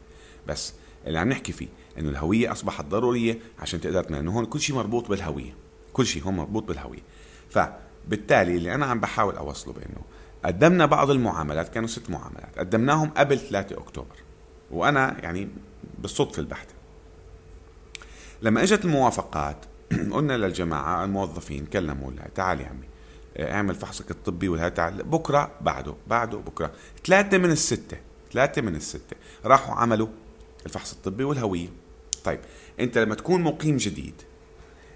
بس 0.46 0.72
اللي 1.06 1.18
عم 1.18 1.28
نحكي 1.28 1.52
فيه 1.52 1.68
إنه 1.98 2.08
الهوية 2.08 2.52
أصبحت 2.52 2.84
ضرورية 2.84 3.38
عشان 3.58 3.80
تقدر 3.80 4.18
إنه 4.18 4.32
هون 4.32 4.44
كل 4.44 4.60
شيء 4.60 4.76
مربوط 4.76 5.08
بالهوية. 5.08 5.54
كل 5.92 6.06
شيء 6.06 6.22
هون 6.22 6.36
مربوط 6.36 6.62
بالهوية. 6.62 7.02
فبالتالي 7.50 8.56
اللي 8.56 8.74
أنا 8.74 8.86
عم 8.86 9.00
بحاول 9.00 9.36
أوصله 9.36 9.72
بإنه 9.72 10.00
قدمنا 10.44 10.86
بعض 10.86 11.10
المعاملات 11.10 11.68
كانوا 11.68 11.88
ست 11.88 12.10
معاملات 12.10 12.58
قدمناهم 12.58 13.10
قبل 13.10 13.38
3 13.38 13.78
أكتوبر. 13.78 14.16
وأنا 14.70 15.16
يعني 15.22 15.48
بالصدفة 15.98 16.40
البحته 16.40 16.74
لما 18.42 18.62
إجت 18.62 18.84
الموافقات 18.84 19.56
قلنا 20.12 20.36
للجماعة 20.36 21.04
الموظفين 21.04 21.66
كلموا 21.66 22.10
لها 22.12 22.28
تعال 22.34 22.60
يا 22.60 22.66
عمي 22.66 22.88
اعمل 23.40 23.74
فحصك 23.74 24.10
الطبي 24.10 24.48
ولا 24.48 24.68
تعال 24.68 25.02
بكرة 25.02 25.50
بعده 25.60 25.94
بعده 26.06 26.38
بكرة. 26.38 26.72
ثلاثة 27.06 27.38
من 27.38 27.50
الستة 27.50 27.96
ثلاثة 28.32 28.62
من 28.62 28.76
الستة 28.76 29.16
راحوا 29.44 29.74
عملوا 29.74 30.08
الفحص 30.66 30.92
الطبي 30.92 31.24
والهوية. 31.24 31.68
طيب 32.24 32.40
أنت 32.80 32.98
لما 32.98 33.14
تكون 33.14 33.42
مقيم 33.42 33.76
جديد 33.76 34.14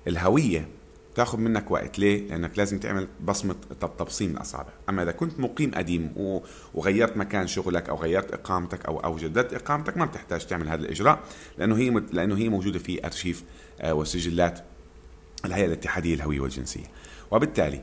الهوية 0.07 0.69
تاخذ 1.15 1.39
منك 1.39 1.71
وقت. 1.71 1.99
ليه؟ 1.99 2.29
لأنك 2.29 2.59
لازم 2.59 2.79
تعمل 2.79 3.09
بصمة 3.25 3.55
تبصيم 3.81 4.31
الأصابع، 4.31 4.73
أما 4.89 5.03
إذا 5.03 5.13
كنت 5.13 5.41
مقيم 5.41 5.71
قديم 5.71 6.13
وغيرت 6.75 7.17
مكان 7.17 7.47
شغلك 7.47 7.89
أو 7.89 7.97
غيرت 7.97 8.33
إقامتك 8.33 8.87
أو 8.87 9.01
أو 9.01 9.17
جددت 9.17 9.55
إقامتك 9.55 9.97
ما 9.97 10.05
بتحتاج 10.05 10.47
تعمل 10.47 10.69
هذا 10.69 10.81
الإجراء 10.81 11.21
لأنه 11.59 11.77
هي 11.77 11.91
لأنه 12.13 12.37
هي 12.37 12.49
موجودة 12.49 12.79
في 12.79 13.07
أرشيف 13.07 13.45
وسجلات 13.85 14.61
الهيئة 15.45 15.67
الاتحادية 15.67 16.15
للهويه 16.15 16.41
والجنسية، 16.41 16.87
وبالتالي 17.31 17.83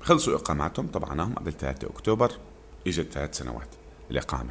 خلصوا 0.00 0.34
إقاماتهم. 0.34 0.86
طبعناهم 0.86 1.34
قبل 1.34 1.52
3 1.52 1.86
أكتوبر 1.86 2.32
إجت 2.86 3.12
ثلاث 3.12 3.38
سنوات 3.38 3.68
الإقامة. 4.10 4.50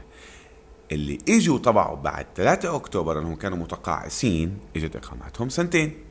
اللي 0.91 1.17
إجوا 1.29 1.57
طبعوا 1.57 1.95
بعد 1.95 2.25
3 2.35 2.75
أكتوبر 2.75 3.19
انهم 3.19 3.35
كانوا 3.35 3.57
متقاعسين 3.57 4.57
إجت 4.75 4.95
إقاماتهم 4.95 5.49
سنتين. 5.49 6.10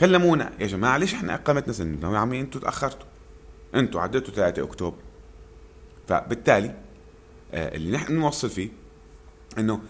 كلمونا. 0.00 0.52
يا 0.60 0.66
جماعة 0.66 0.98
ليش 0.98 1.14
إحنا 1.14 1.34
إقامتنا 1.34 1.72
سنه 1.72 2.12
يا 2.12 2.18
عمي 2.18 2.40
أنتم 2.40 2.60
تأخرتوا. 2.60 3.06
أنتم 3.74 3.98
عديتوا 3.98 4.34
3 4.34 4.62
أكتوبر. 4.62 4.96
فبالتالي 6.08 6.74
آه، 7.54 7.76
اللي 7.76 7.90
نحن 7.90 8.14
نوصل 8.14 8.50
فيه 8.50 8.68
إنه 9.58 9.80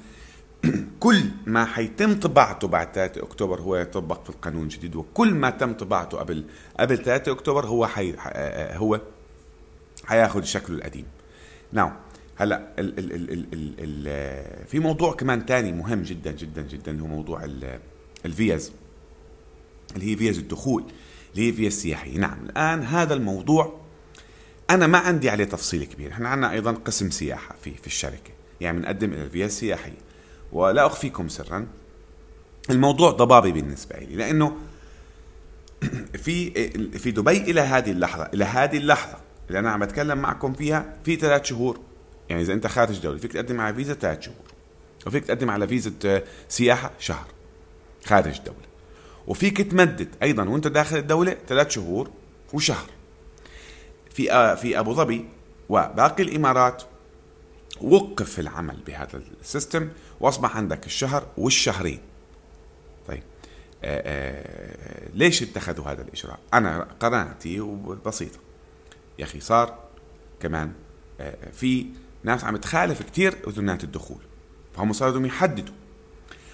كل 1.00 1.22
ما 1.46 1.64
حيتم 1.64 2.20
طباعته 2.20 2.68
بعد 2.68 2.92
3 2.92 3.22
أكتوبر 3.22 3.60
هو 3.60 3.76
يطبق 3.76 4.24
في 4.24 4.30
القانون 4.30 4.62
الجديد 4.62 4.96
وكل 4.96 5.34
ما 5.34 5.50
تم 5.50 5.72
طباعته 5.72 6.18
قبل 6.18 6.44
قبل 6.80 6.98
3 6.98 7.32
أكتوبر 7.32 7.66
هو 7.66 7.86
حي 7.86 8.14
آه، 8.26 8.76
هو 8.76 9.00
حياخذ 10.04 10.42
شكله 10.42 10.76
القديم. 10.76 11.06
ناو 11.72 11.90
هلأ 12.36 12.72
ال 12.78 12.98
ال 12.98 13.12
ال 13.12 13.32
ال 13.32 13.46
ال 13.52 13.74
ال 13.78 14.66
في 14.66 14.78
موضوع 14.78 15.12
كمان 15.12 15.46
تاني 15.46 15.72
مهم 15.72 16.02
جدا 16.02 16.32
جدا 16.32 16.62
جدا 16.62 17.00
هو 17.00 17.06
موضوع 17.06 17.48
الفيز. 18.24 18.72
اللي 19.94 20.12
هي 20.12 20.16
فيز 20.16 20.38
الدخول 20.38 20.84
اللي 21.34 21.48
هي 21.48 21.52
فيز 21.52 21.72
سياحية. 21.72 22.18
نعم 22.18 22.38
الآن 22.44 22.82
هذا 22.82 23.14
الموضوع 23.14 23.80
أنا 24.70 24.86
ما 24.86 24.98
عندي 24.98 25.30
عليه 25.30 25.44
تفصيل 25.44 25.84
كبير. 25.84 26.12
إحنا 26.12 26.28
عندنا 26.28 26.52
أيضا 26.52 26.72
قسم 26.72 27.10
سياحة 27.10 27.54
في 27.62 27.74
في 27.74 27.86
الشركة. 27.86 28.30
يعني 28.60 28.78
بنقدم 28.78 29.12
إلى 29.12 29.22
الفيز 29.22 29.44
السياحية. 29.44 29.98
ولا 30.52 30.86
أخفيكم 30.86 31.28
سرا 31.28 31.66
الموضوع 32.70 33.10
ضبابي 33.10 33.52
بالنسبة 33.52 33.96
لي 33.98 34.16
لأنه 34.16 34.56
في 36.24 36.50
في 36.98 37.10
دبي 37.10 37.36
إلى 37.36 37.60
هذه 37.60 37.90
اللحظة 37.90 38.24
إلى 38.34 38.44
هذه 38.44 38.76
اللحظة 38.76 39.16
اللي 39.48 39.58
أنا 39.58 39.70
عم 39.70 39.80
بتكلم 39.80 40.18
معكم 40.18 40.52
فيها 40.52 40.96
في 41.04 41.16
ثلاث 41.16 41.44
شهور. 41.44 41.80
يعني 42.28 42.42
إذا 42.42 42.52
أنت 42.52 42.66
خارج 42.66 42.98
دولة 42.98 43.18
فيك 43.18 43.32
تقدم 43.32 43.60
على 43.60 43.74
فيزا 43.74 43.94
ثلاث 43.94 44.20
شهور 44.20 44.46
وفيك 45.06 45.24
تقدم 45.24 45.50
على 45.50 45.68
فيزا 45.68 45.92
آه، 46.04 46.22
سياحة 46.48 46.90
شهر 46.98 47.26
خارج 48.04 48.40
دولة. 48.40 48.58
وفيك 49.26 49.60
تمدد 49.60 50.08
أيضا 50.22 50.48
وأنت 50.48 50.66
داخل 50.66 50.96
الدولة 50.96 51.36
ثلاث 51.48 51.70
شهور 51.70 52.10
وشهر. 52.52 52.90
في 54.10 54.32
آه، 54.32 54.54
في 54.54 54.78
أبو 54.78 54.94
ظبي 54.94 55.24
وباقي 55.68 56.22
الإمارات 56.22 56.82
وقف 57.80 58.40
العمل 58.40 58.76
بهذا 58.86 59.22
السيستم 59.40 59.88
وأصبح 60.20 60.56
عندك 60.56 60.86
الشهر 60.86 61.26
والشهرين. 61.36 62.00
طيب 63.08 63.22
آآ 63.84 63.98
آه، 63.98 64.02
آآ 64.06 65.08
ليش 65.14 65.42
اتخذوا 65.42 65.84
هذا 65.84 66.02
الإجراء؟ 66.02 66.38
أنا 66.54 66.88
قناعتي 67.00 67.60
بسيطه 68.06 68.38
يا 69.18 69.24
أخي 69.24 69.40
صار 69.40 69.78
كمان 70.40 70.72
في 71.52 71.86
ناس 72.24 72.44
عم 72.44 72.56
تخالف 72.56 73.02
كثير 73.02 73.34
اذونات 73.48 73.84
الدخول. 73.84 74.22
فهم 74.74 74.92
صاروا 74.92 75.26
يحددوا. 75.26 75.74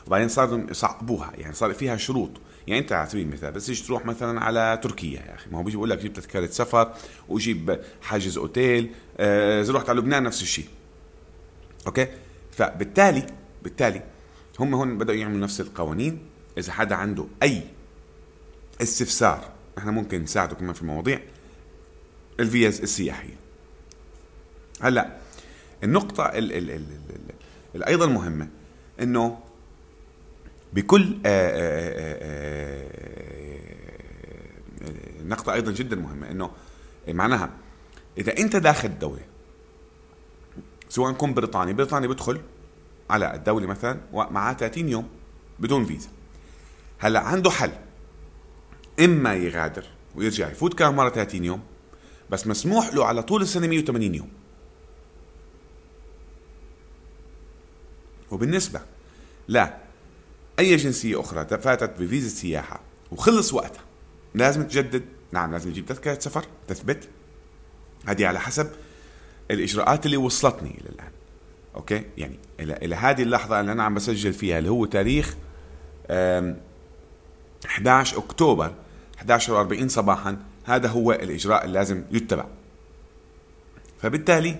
وبعدين 0.06 0.28
صاروا 0.28 0.70
يصعبوها 0.70 1.32
يعني 1.38 1.54
صار 1.54 1.74
فيها 1.74 1.96
شروط. 1.96 2.30
يعني 2.66 2.80
أنت 2.80 2.92
على 2.92 3.08
سبيل 3.08 3.26
المثال 3.26 3.52
بس 3.52 3.66
تيجي 3.66 3.82
تروح 3.82 4.06
مثلا 4.06 4.40
على 4.40 4.80
تركيا 4.82 5.20
يا 5.20 5.34
أخي. 5.34 5.50
ما 5.50 5.58
هو 5.58 5.62
بيجي 5.62 5.76
بيقول 5.76 5.90
لك 5.90 5.98
جيب 5.98 6.12
تذكرة 6.12 6.46
سفر 6.46 6.94
وجيب 7.28 7.80
حاجز 8.02 8.38
أوتيل 8.38 8.90
آه، 9.18 9.62
اذا 9.62 9.72
رحت 9.72 9.88
على 9.88 9.98
لبنان 9.98 10.22
نفس 10.22 10.42
الشيء. 10.42 10.66
أوكي؟ 11.86 12.08
فبالتالي 12.52 13.26
بالتالي 13.62 14.02
هم 14.58 14.74
هون 14.74 14.98
بدأوا 14.98 15.18
يعملوا 15.18 15.40
نفس 15.40 15.60
القوانين. 15.60 16.18
إذا 16.58 16.72
حدا 16.72 16.94
عنده 16.94 17.26
أي 17.42 17.62
استفسار 18.82 19.48
إحنا 19.78 19.90
ممكن 19.90 20.22
نساعده 20.22 20.54
كمان 20.54 20.72
في 20.72 20.84
مواضيع 20.84 21.20
الفيز 22.40 22.80
السياحية. 22.80 23.36
هلأ 24.80 25.16
النقطة 25.84 26.24
ال 26.24 26.52
ال 26.52 26.70
ال 26.70 26.84
ال 27.74 27.84
أيضا 27.84 28.06
مهمة 28.06 28.48
إنه 29.00 29.38
بكل 30.72 31.16
آآ 31.26 31.50
آآ 31.50 32.18
آآ 32.22 32.42
نقطة 35.24 35.52
أيضا 35.52 35.72
جدا 35.72 35.96
مهمة 35.96 36.30
إنه 36.30 36.50
معناها 37.08 37.50
إذا 38.18 38.38
أنت 38.38 38.56
داخل 38.56 38.88
الدولة 38.88 39.22
سواء 40.88 41.12
كنت 41.12 41.36
بريطاني 41.36 41.72
بريطاني 41.72 42.08
بدخل 42.08 42.40
على 43.10 43.34
الدولة 43.34 43.66
مثلا 43.66 44.00
ومعاه 44.12 44.52
30 44.52 44.88
يوم 44.88 45.08
بدون 45.58 45.84
فيزا. 45.84 46.08
هلأ 46.98 47.20
عنده 47.20 47.50
حل 47.50 47.72
إما 49.00 49.34
يغادر 49.34 49.84
ويرجع 50.14 50.50
يفوت 50.50 50.74
كمان 50.74 50.94
مرة 50.94 51.08
30 51.08 51.44
يوم 51.44 51.62
بس 52.30 52.46
مسموح 52.46 52.94
له 52.94 53.06
على 53.06 53.22
طول 53.22 53.42
السنة 53.42 53.66
180 53.66 54.14
يوم. 54.14 54.28
وبالنسبة 58.30 58.80
لا 59.48 59.81
أي 60.58 60.76
جنسية 60.76 61.20
أخرى 61.20 61.44
فاتت 61.44 62.00
بفيزا 62.00 62.28
سياحة 62.28 62.80
وخلص 63.12 63.54
وقتها. 63.54 63.82
لازم 64.34 64.62
تجدد. 64.62 65.02
نعم 65.32 65.52
لازم 65.52 65.70
تجيب 65.70 65.86
تذكرة 65.86 66.18
سفر 66.18 66.44
تثبت. 66.68 67.08
هذه 68.06 68.26
على 68.26 68.40
حسب 68.40 68.70
الإجراءات 69.50 70.06
اللي 70.06 70.16
وصلتني 70.16 70.70
إلى 70.70 70.88
الآن. 70.88 71.10
أوكي؟ 71.76 72.02
يعني 72.18 72.38
إلى, 72.60 72.72
إلى 72.72 72.94
هذه 72.94 73.22
اللحظة 73.22 73.60
اللي 73.60 73.72
أنا 73.72 73.82
عم 73.82 73.94
بسجل 73.94 74.32
فيها 74.32 74.58
اللي 74.58 74.70
هو 74.70 74.84
تاريخ 74.84 75.36
11 77.66 78.18
أكتوبر 78.18 78.74
11 79.18 79.68
و40 79.68 79.86
صباحا. 79.86 80.36
هذا 80.64 80.88
هو 80.88 81.12
الإجراء 81.12 81.64
اللي 81.64 81.78
لازم 81.78 82.04
يتبع. 82.10 82.44
فبالتالي 84.02 84.56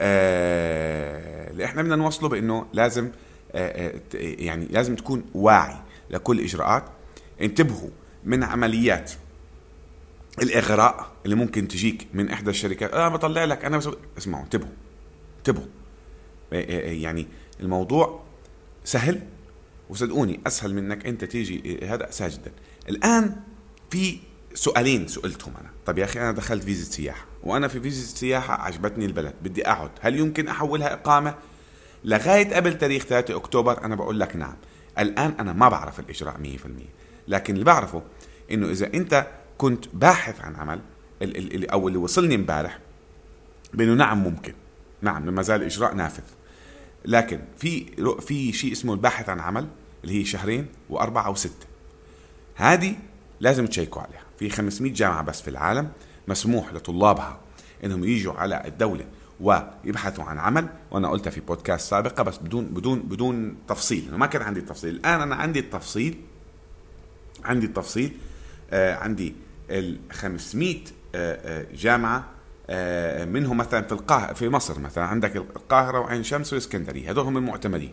آه 0.00 1.50
اللي 1.50 1.64
إحنا 1.64 1.82
بدنا 1.82 1.96
نوصله 1.96 2.28
بإنه 2.28 2.66
لازم 2.72 3.10
يعني 3.54 4.66
لازم 4.70 4.96
تكون 4.96 5.24
واعي 5.34 5.76
لكل 6.10 6.38
الاجراءات 6.38 6.84
انتبهوا 7.40 7.90
من 8.24 8.44
عمليات 8.44 9.12
الإغراء 10.42 11.12
اللي 11.24 11.36
ممكن 11.36 11.68
تجيك 11.68 12.06
من 12.14 12.30
إحدى 12.30 12.50
الشركات. 12.50 12.92
آه 12.92 13.08
بطلع 13.08 13.44
لك 13.44 13.64
أنا 13.64 13.78
بسوي 13.78 13.96
اسمعوا 14.18 14.44
انتبهوا 14.44 14.72
انتبهوا. 15.38 15.66
آه، 16.52 16.62
آه، 16.62 16.92
يعني 16.92 17.26
الموضوع 17.60 18.22
سهل 18.84 19.22
وصدقوني 19.90 20.40
أسهل 20.46 20.74
من 20.74 20.92
إنك 20.92 21.06
أنت 21.06 21.24
تيجي 21.24 21.86
هذا 21.86 22.10
سهل 22.10 22.30
جدا 22.30 22.52
الآن 22.88 23.36
في 23.90 24.18
سؤالين 24.54 25.08
سئلتهم 25.08 25.54
أنا. 25.60 25.70
طب 25.86 25.98
يا 25.98 26.04
أخي 26.04 26.20
أنا 26.20 26.32
دخلت 26.32 26.62
فيزا 26.64 26.84
سياحة 26.92 27.26
وأنا 27.42 27.68
في 27.68 27.80
فيزا 27.80 28.16
سياحة 28.16 28.62
عجبتني 28.62 29.04
البلد 29.04 29.34
بدي 29.42 29.68
أقعد 29.68 29.90
هل 30.00 30.18
يمكن 30.18 30.48
أحولها 30.48 30.92
إقامة؟ 30.92 31.34
لغاية 32.04 32.54
قبل 32.54 32.78
تاريخ 32.78 33.04
3 33.04 33.36
أكتوبر 33.36 33.84
أنا 33.84 33.94
بقول 33.94 34.20
لك 34.20 34.36
نعم. 34.36 34.56
الآن 34.98 35.34
أنا 35.40 35.52
ما 35.52 35.68
بعرف 35.68 36.00
الإجراء 36.00 36.36
100% 36.36 36.38
لكن 37.28 37.54
اللي 37.54 37.64
بعرفه 37.64 38.02
إنه 38.50 38.70
إذا 38.70 38.94
أنت 38.94 39.26
كنت 39.58 39.84
باحث 39.92 40.40
عن 40.40 40.56
عمل 40.56 40.80
أو 41.72 41.88
اللي 41.88 41.98
وصلني 41.98 42.34
امبارح 42.34 42.78
بإنه 43.74 43.94
نعم 43.94 44.24
ممكن. 44.24 44.54
نعم 45.02 45.34
ما 45.34 45.42
زال 45.42 45.60
الاجراء 45.60 45.94
نافذ. 45.94 46.22
لكن 47.04 47.40
في 47.58 47.86
في 48.20 48.52
شيء 48.52 48.72
اسمه 48.72 48.92
الباحث 48.92 49.28
عن 49.28 49.40
عمل 49.40 49.68
اللي 50.04 50.20
هي 50.20 50.24
شهرين 50.24 50.66
وأربعة 50.90 51.26
أو 51.26 51.34
سته 51.34 51.66
هذه 52.54 52.96
لازم 53.40 53.66
تشيكوا 53.66 54.02
عليها. 54.02 54.22
في 54.38 54.50
500 54.50 54.92
جامعة 54.92 55.22
بس 55.22 55.42
في 55.42 55.48
العالم 55.48 55.88
مسموح 56.28 56.72
لطلابها 56.72 57.40
إنهم 57.84 58.04
يجوا 58.04 58.32
على 58.32 58.62
الدولة 58.66 59.04
ويبحثوا 59.40 60.24
عن 60.24 60.38
عمل 60.38 60.68
وأنا 60.90 61.08
قلتها 61.08 61.30
في 61.30 61.40
بودكاست 61.40 61.90
سابقه 61.90 62.22
بس 62.22 62.38
بدون 62.38 62.64
بدون 62.64 62.98
بدون 62.98 63.56
تفصيل 63.68 64.08
ما 64.16 64.26
كان 64.26 64.42
عندي 64.42 64.60
التفصيل. 64.60 64.94
الآن 64.94 65.20
أنا 65.20 65.34
عندي 65.34 65.58
التفصيل 65.58 66.20
عندي 67.44 67.66
التفصيل 67.66 68.12
آه 68.70 68.94
عندي 68.94 69.34
ال 69.70 69.98
500 70.12 70.76
آه 71.14 71.60
آه 71.60 71.66
جامعة 71.74 72.24
آه 72.70 73.24
منهم 73.24 73.56
مثلا 73.56 73.82
في 73.82 73.92
القاهرة 73.92 74.32
في 74.32 74.48
مصر 74.48 74.80
مثلا 74.80 75.04
عندك 75.04 75.36
القاهرة 75.36 76.00
وعين 76.00 76.22
شمس 76.22 76.52
والاسكندريه 76.52 77.10
هذول 77.10 77.24
هم 77.24 77.36
المعتمدين. 77.36 77.92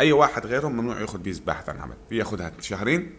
أي 0.00 0.12
واحد 0.12 0.46
غيرهم 0.46 0.72
ممنوع 0.72 1.00
يأخذ 1.00 1.22
فيزا 1.22 1.42
باحث 1.46 1.68
عن 1.68 1.80
عمل 1.80 1.96
بيأخذها 2.10 2.52
شهرين 2.60 3.12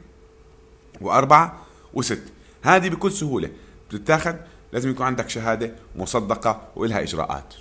وأربعة 1.01 1.65
وست. 1.93 2.23
هذه 2.61 2.89
بكل 2.89 3.11
سهولة 3.11 3.49
بتتاخذ 3.89 4.35
لازم 4.75 4.89
يكون 4.89 5.05
عندك 5.05 5.29
شهادة 5.29 5.75
مصدقة 5.95 6.67
وإلها 6.75 7.01
إجراءات. 7.01 7.53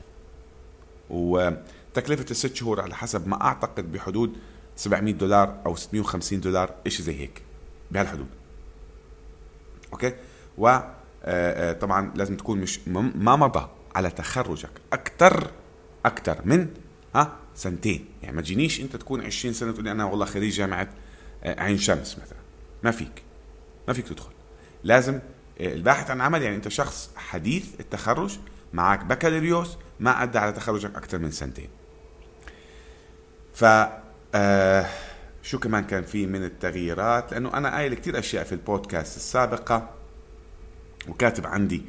وتكلفة 1.10 2.26
الست 2.30 2.56
شهور 2.56 2.80
على 2.80 2.94
حسب 2.94 3.28
ما 3.28 3.42
أعتقد 3.42 3.92
بحدود 3.92 4.36
700 4.76 5.14
دولار 5.14 5.62
أو 5.66 5.76
650 5.76 6.40
دولار 6.40 6.74
شيء 6.88 7.06
زي 7.06 7.20
هيك 7.20 7.42
بهالحدود. 7.90 8.26
أوكي؟ 9.92 10.14
و 10.58 10.66
آه، 10.66 10.84
آه، 11.24 11.72
طبعا 11.72 12.12
لازم 12.14 12.36
تكون 12.36 12.58
مش 12.58 12.88
ما 12.88 13.36
مضى 13.36 13.68
على 13.94 14.10
تخرجك 14.10 14.70
أكثر 14.92 15.50
أكثر 16.06 16.38
من 16.44 16.68
ها 17.14 17.36
سنتين. 17.54 18.06
يعني 18.22 18.36
ما 18.36 18.42
تجينيش 18.42 18.80
أنت 18.80 18.96
تكون 18.96 19.20
20 19.20 19.54
سنة 19.54 19.72
تقول 19.72 19.84
لي 19.84 19.90
أنا 19.90 20.04
والله 20.04 20.26
خريج 20.26 20.52
جامعة 20.52 20.88
آه، 21.44 21.60
عين 21.60 21.78
شمس 21.78 22.18
مثلا. 22.18 22.38
ما 22.82 22.90
فيك. 22.90 23.22
ما 23.88 23.94
فيك 23.94 24.08
تدخل. 24.08 24.32
لازم 24.84 25.20
الباحث 25.60 26.10
عن 26.10 26.20
عمل 26.20 26.42
يعني 26.42 26.56
أنت 26.56 26.68
شخص 26.68 27.10
حديث 27.16 27.80
التخرج 27.80 28.38
معك 28.72 29.04
بكالوريوس 29.04 29.76
ما 30.00 30.22
أدى 30.22 30.38
على 30.38 30.52
تخرجك 30.52 30.96
أكثر 30.96 31.18
من 31.18 31.30
سنتين. 31.30 31.68
ف 33.54 33.64
آه 34.34 34.86
شو 35.42 35.58
كمان 35.58 35.84
كان 35.84 36.02
في 36.04 36.26
من 36.26 36.44
التغييرات؟ 36.44 37.32
لأنه 37.32 37.54
أنا 37.54 37.74
قايل 37.74 37.94
كثير 37.94 38.18
أشياء 38.18 38.44
في 38.44 38.52
البودكاست 38.52 39.16
السابقة 39.16 39.90
وكاتب 41.08 41.46
عندي 41.46 41.82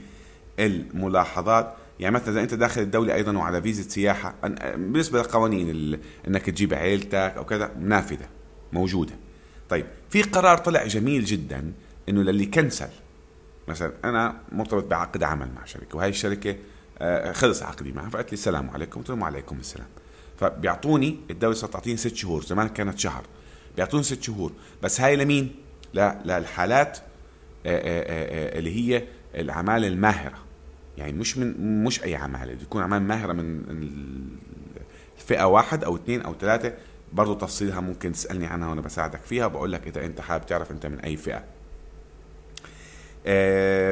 الملاحظات. 0.60 1.73
يعني 1.99 2.15
مثلا 2.15 2.30
إذا 2.30 2.41
أنت 2.41 2.54
داخل 2.54 2.82
الدولة 2.82 3.13
أيضا 3.13 3.38
وعلى 3.38 3.62
فيزا 3.62 3.89
سياحة 3.89 4.36
بالنسبة 4.75 5.19
للقوانين 5.19 5.99
إنك 6.28 6.45
تجيب 6.45 6.73
عيلتك 6.73 7.34
أو 7.38 7.45
كذا 7.45 7.71
نافذة 7.80 8.30
موجودة. 8.73 9.13
طيب 9.69 9.86
في 10.10 10.21
قرار 10.21 10.58
طلع 10.58 10.86
جميل 10.86 11.25
جدا 11.25 11.73
إنه 12.10 12.21
للي 12.21 12.45
كنسل 12.45 12.89
مثلا 13.67 13.93
أنا 14.04 14.38
مرتبط 14.51 14.84
بعقد 14.84 15.23
عمل 15.23 15.47
مع 15.56 15.65
شركه 15.65 15.97
وهي 15.97 16.10
الشركة 16.10 16.56
آه، 16.99 17.32
خلص 17.32 17.63
عقدي 17.63 17.91
معها 17.91 18.10
فقالت 18.10 18.30
لي 18.30 18.34
السلام 18.34 18.69
عليكم 18.69 18.99
قلت 18.99 19.10
لهم 19.10 19.21
وعليكم 19.21 19.58
السلام. 19.60 19.88
فبيعطوني 20.38 21.19
الدولة 21.32 21.54
صارت 21.54 21.73
تعطيني 21.73 21.97
ست 21.97 22.15
شهور 22.15 22.43
زمان 22.43 22.67
كانت 22.69 22.99
شهر. 22.99 23.23
بيعطوني 23.75 24.04
ست 24.04 24.23
شهور. 24.23 24.51
بس 24.84 25.01
هاي 25.01 25.15
لمين؟ 25.15 25.56
لا 25.93 26.19
للحالات 26.25 26.97
آه، 26.97 27.04
آه، 27.65 28.60
اللي 28.60 28.75
هي 28.75 29.04
العماله 29.36 29.88
الماهرة. 29.88 30.38
يعني 30.97 31.13
مش 31.13 31.38
من 31.38 31.84
مش 31.84 32.04
أي 32.04 32.15
عماله 32.15 32.51
يكون 32.62 32.82
عماله 32.82 33.04
ماهرة 33.04 33.34
من 33.34 33.62
الفئة 35.17 35.43
واحد 35.43 35.84
أو 35.84 35.95
اثنين 35.95 36.21
أو 36.21 36.36
ثلاثة 36.41 36.73
برضه 37.13 37.38
تفصيلها 37.38 37.80
ممكن 37.80 38.12
تسألني 38.12 38.45
عنها 38.45 38.69
وأنا 38.69 38.82
بساعدك 38.82 39.21
فيها 39.21 39.45
وبقول 39.45 39.71
لك 39.71 39.88
إذا 39.88 40.06
أنت 40.06 40.21
حابب 40.21 40.45
تعرف 40.45 40.71
أنت 40.71 40.86
من 40.86 40.99
أي 40.99 41.17
فئة. 41.17 41.43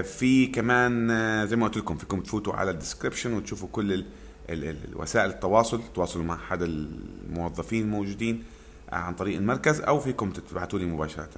في 0.03 0.47
كمان 0.53 1.11
آه، 1.11 1.45
زي 1.45 1.55
ما 1.55 1.65
قلت 1.65 1.77
لكم 1.77 1.97
فيكم 1.97 2.21
تفوتوا 2.21 2.53
على 2.53 2.71
الديسكربشن 2.71 3.33
وتشوفوا 3.33 3.67
كل 3.71 3.93
ال 3.93 4.05
ال 4.49 4.75
الوسائل 4.89 5.29
التواصل 5.29 5.81
تواصلوا 5.95 6.25
مع 6.25 6.35
أحد 6.35 6.61
الموظفين 6.61 7.81
الموجودين 7.83 8.43
آه، 8.91 8.95
عن 8.95 9.13
طريق 9.15 9.37
المركز 9.37 9.81
أو 9.81 9.99
فيكم 9.99 10.31
تبعتوا 10.31 10.79
لي 10.79 10.85
مباشرة. 10.85 11.29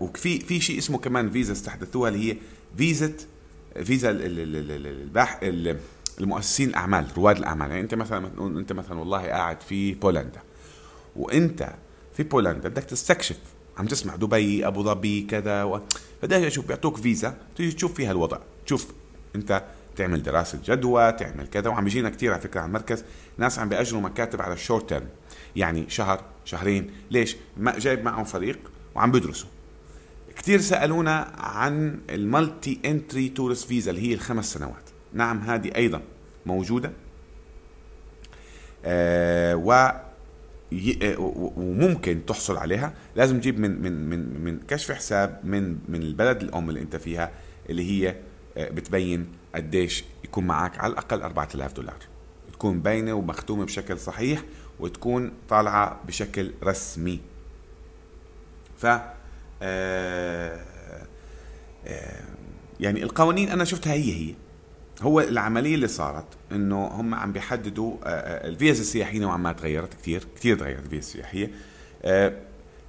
وفي 0.00 0.40
في 0.40 0.60
شيء 0.60 0.78
اسمه 0.78 0.98
كمان 0.98 1.30
فيزا 1.30 1.52
استحدثوها 1.52 2.08
اللي 2.08 2.32
هي 2.32 2.36
فيزا 2.76 3.12
فيزا 3.82 4.10
الباح 4.10 5.40
المؤسسين 6.20 6.68
الأعمال 6.68 7.06
رواد 7.16 7.36
الأعمال. 7.36 7.70
يعني 7.70 7.82
أنت 7.82 7.94
مثلا 7.94 8.30
أنت 8.38 8.72
مثلا 8.72 8.98
والله 8.98 9.26
قاعد 9.26 9.60
في 9.60 9.94
بولندا 9.94 10.40
وأنت 11.16 11.70
في 12.12 12.22
بولندا 12.22 12.68
بدك 12.68 12.84
تستكشف 12.84 13.38
عم 13.78 13.86
تسمع 13.86 14.16
دبي 14.16 14.66
أبو 14.66 14.82
ظبي 14.82 15.22
كذا 15.22 15.62
و... 15.62 15.80
بدك 16.22 16.42
أشوف 16.42 16.66
بيعطوك 16.66 16.96
فيزا 16.96 17.36
تيجي 17.56 17.72
تشوف 17.72 17.94
فيها 17.94 18.12
الوضع. 18.12 18.38
تشوف 18.66 18.92
أنت 19.36 19.64
تعمل 19.96 20.22
دراسة 20.22 20.58
جدوى 20.64 21.12
تعمل 21.12 21.46
كذا 21.46 21.70
وعم 21.70 21.84
بيجينا 21.84 22.10
كثير 22.10 22.32
على 22.32 22.40
فكرة 22.40 22.60
على 22.60 22.68
المركز 22.68 23.04
ناس 23.38 23.58
عم 23.58 23.68
بياجروا 23.68 24.00
مكاتب 24.00 24.42
على 24.42 24.54
ال 24.54 24.60
short 24.60 24.88
term 24.88 25.06
يعني 25.56 25.90
شهر 25.90 26.24
شهرين. 26.44 26.90
ليش؟ 27.10 27.36
ما 27.56 27.78
جايب 27.78 28.04
معهم 28.04 28.24
فريق 28.24 28.58
وعم 28.94 29.12
بدرسوا 29.12 29.48
كثير 30.36 30.60
سألونا 30.60 31.32
عن 31.38 32.00
ال 32.10 32.21
multi 32.21 32.78
entry 32.84 33.28
tourist 33.28 33.68
visa 33.68 33.90
اللي 33.90 34.08
هي 34.08 34.14
الخمس 34.14 34.52
سنوات. 34.52 34.84
نعم 35.12 35.38
هذه 35.38 35.72
أيضا 35.76 36.02
موجودة. 36.46 36.92
آه 38.84 39.56
و 39.56 39.90
وممكن 41.56 42.26
تحصل 42.26 42.56
عليها 42.56 42.94
لازم 43.16 43.40
تجيب 43.40 43.60
من 43.60 43.82
من 43.82 44.08
من 44.10 44.44
من 44.44 44.60
كشف 44.68 44.92
حساب 44.92 45.40
من 45.44 45.78
من 45.88 46.02
البلد 46.02 46.42
الأم 46.42 46.68
اللي 46.68 46.80
أنت 46.80 46.96
فيها 46.96 47.30
اللي 47.70 47.90
هي 47.90 48.16
آه، 48.56 48.68
بتبين 48.70 49.26
قديش 49.54 50.04
يكون 50.24 50.46
معك 50.46 50.78
على 50.78 50.92
الأقل 50.92 51.22
4000 51.22 51.72
دولار. 51.72 51.96
تكون 52.52 52.80
باينة 52.80 53.12
ومختومة 53.12 53.64
بشكل 53.64 53.98
صحيح 53.98 54.42
وتكون 54.80 55.32
طالعة 55.48 56.00
بشكل 56.06 56.52
رسمي. 56.62 57.20
ف 58.78 58.86
آه، 59.62 60.60
يعني 62.80 63.02
القوانين 63.02 63.48
أنا 63.48 63.64
شفتها 63.64 63.92
هي 63.92 64.12
هي. 64.12 64.34
هو 65.02 65.20
العملية 65.20 65.74
اللي 65.74 65.88
صارت 65.88 66.26
إنه 66.52 66.86
هم 66.86 67.14
عم 67.14 67.32
بيحددوا 67.32 67.96
آه، 68.04 68.08
آه، 68.08 68.48
الفيزا 68.48 68.80
السياحية 68.80 69.18
نوعا 69.18 69.36
ما 69.36 69.52
تغيرت 69.52 69.94
كثير 69.94 70.24
كثير 70.36 70.58
تغيرت 70.58 70.84
الفيزا 70.84 70.98
السياحية. 70.98 71.50
آه، 72.04 72.32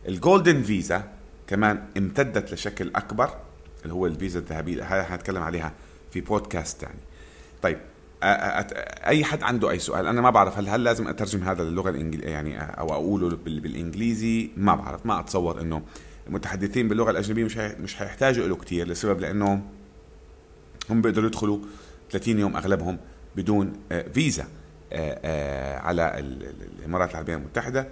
الجولدن 0.08 0.62
فيزا 0.64 1.04
كمان 1.48 1.84
امتدت 1.98 2.54
لشكل 2.54 2.92
أكبر 2.96 3.30
اللي 3.84 3.94
هو 3.94 4.06
الفيزا 4.06 4.40
الذهبية 4.40 4.84
هذا 4.84 5.04
حنتكلم 5.04 5.44
عليها 5.44 5.74
في 6.12 6.22
بودكاست 6.22 6.82
ثاني 6.82 7.00
طيب 7.62 7.80
أي 8.24 9.24
حد 9.24 9.44
عنده 9.44 9.70
أي 9.70 9.80
سؤال؟ 9.80 10.08
أنا 10.08 10.22
ما 10.22 10.30
بعرف 10.30 10.58
هل 10.58 10.70
هل 10.70 10.84
لازم 10.84 11.08
أترجم 11.08 11.44
هذا 11.44 11.64
للغة 11.64 11.90
الانجليزيه 11.90 12.30
يعني 12.30 12.60
أو 12.62 12.94
أقوله 12.94 13.30
بالإنجليزي؟ 13.46 14.50
ما 14.58 14.76
بعرف 14.76 15.06
ما 15.06 15.20
أتصور 15.20 15.62
إنه 15.62 15.82
المتحدثين 16.28 16.88
باللغة 16.88 17.12
الأجنبية 17.12 17.44
مش 17.44 17.58
مش 17.58 17.96
حيحتاجوا 17.96 18.48
له 18.48 18.56
كثير 18.56 18.88
لسبب 18.88 19.20
لأنه 19.20 19.62
هم 20.90 21.02
بيقدروا 21.02 21.28
يدخلوا 21.28 21.60
30 22.12 22.40
يوم 22.40 22.56
أغلبهم 22.56 22.98
بدون 23.36 23.74
آه، 23.92 24.06
فيزا 24.14 24.48
آه، 24.94 25.20
آه، 25.24 25.80
على 25.80 26.20
الإمارات 26.80 27.12
العربية 27.12 27.36
المتحدة. 27.36 27.88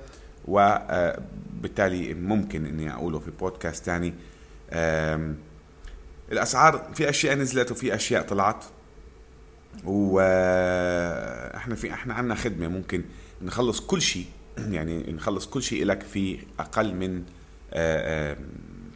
وبالتالي 0.47 2.13
ممكن 2.13 2.65
إني 2.65 2.93
أقوله 2.93 3.19
في 3.19 3.31
بودكاست 3.31 3.85
ثاني 3.85 4.13
الأسعار 6.31 6.91
في 6.93 7.09
أشياء 7.09 7.35
نزلت 7.35 7.71
وفي 7.71 7.95
أشياء 7.95 8.21
طلعت. 8.21 8.65
وإحنا 9.85 11.75
في 11.75 11.93
إحنا 11.93 12.13
عندنا 12.13 12.35
خدمة 12.35 12.67
ممكن 12.67 13.03
نخلص 13.41 13.79
كل 13.79 14.01
شيء. 14.01 14.25
يعني 14.75 15.11
نخلص 15.11 15.47
كل 15.47 15.63
شيء 15.63 15.85
لك 15.85 16.03
في 16.03 16.39
أقل 16.59 16.95
من 16.95 17.23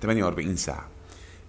48 0.01 0.55
ساعة. 0.55 0.87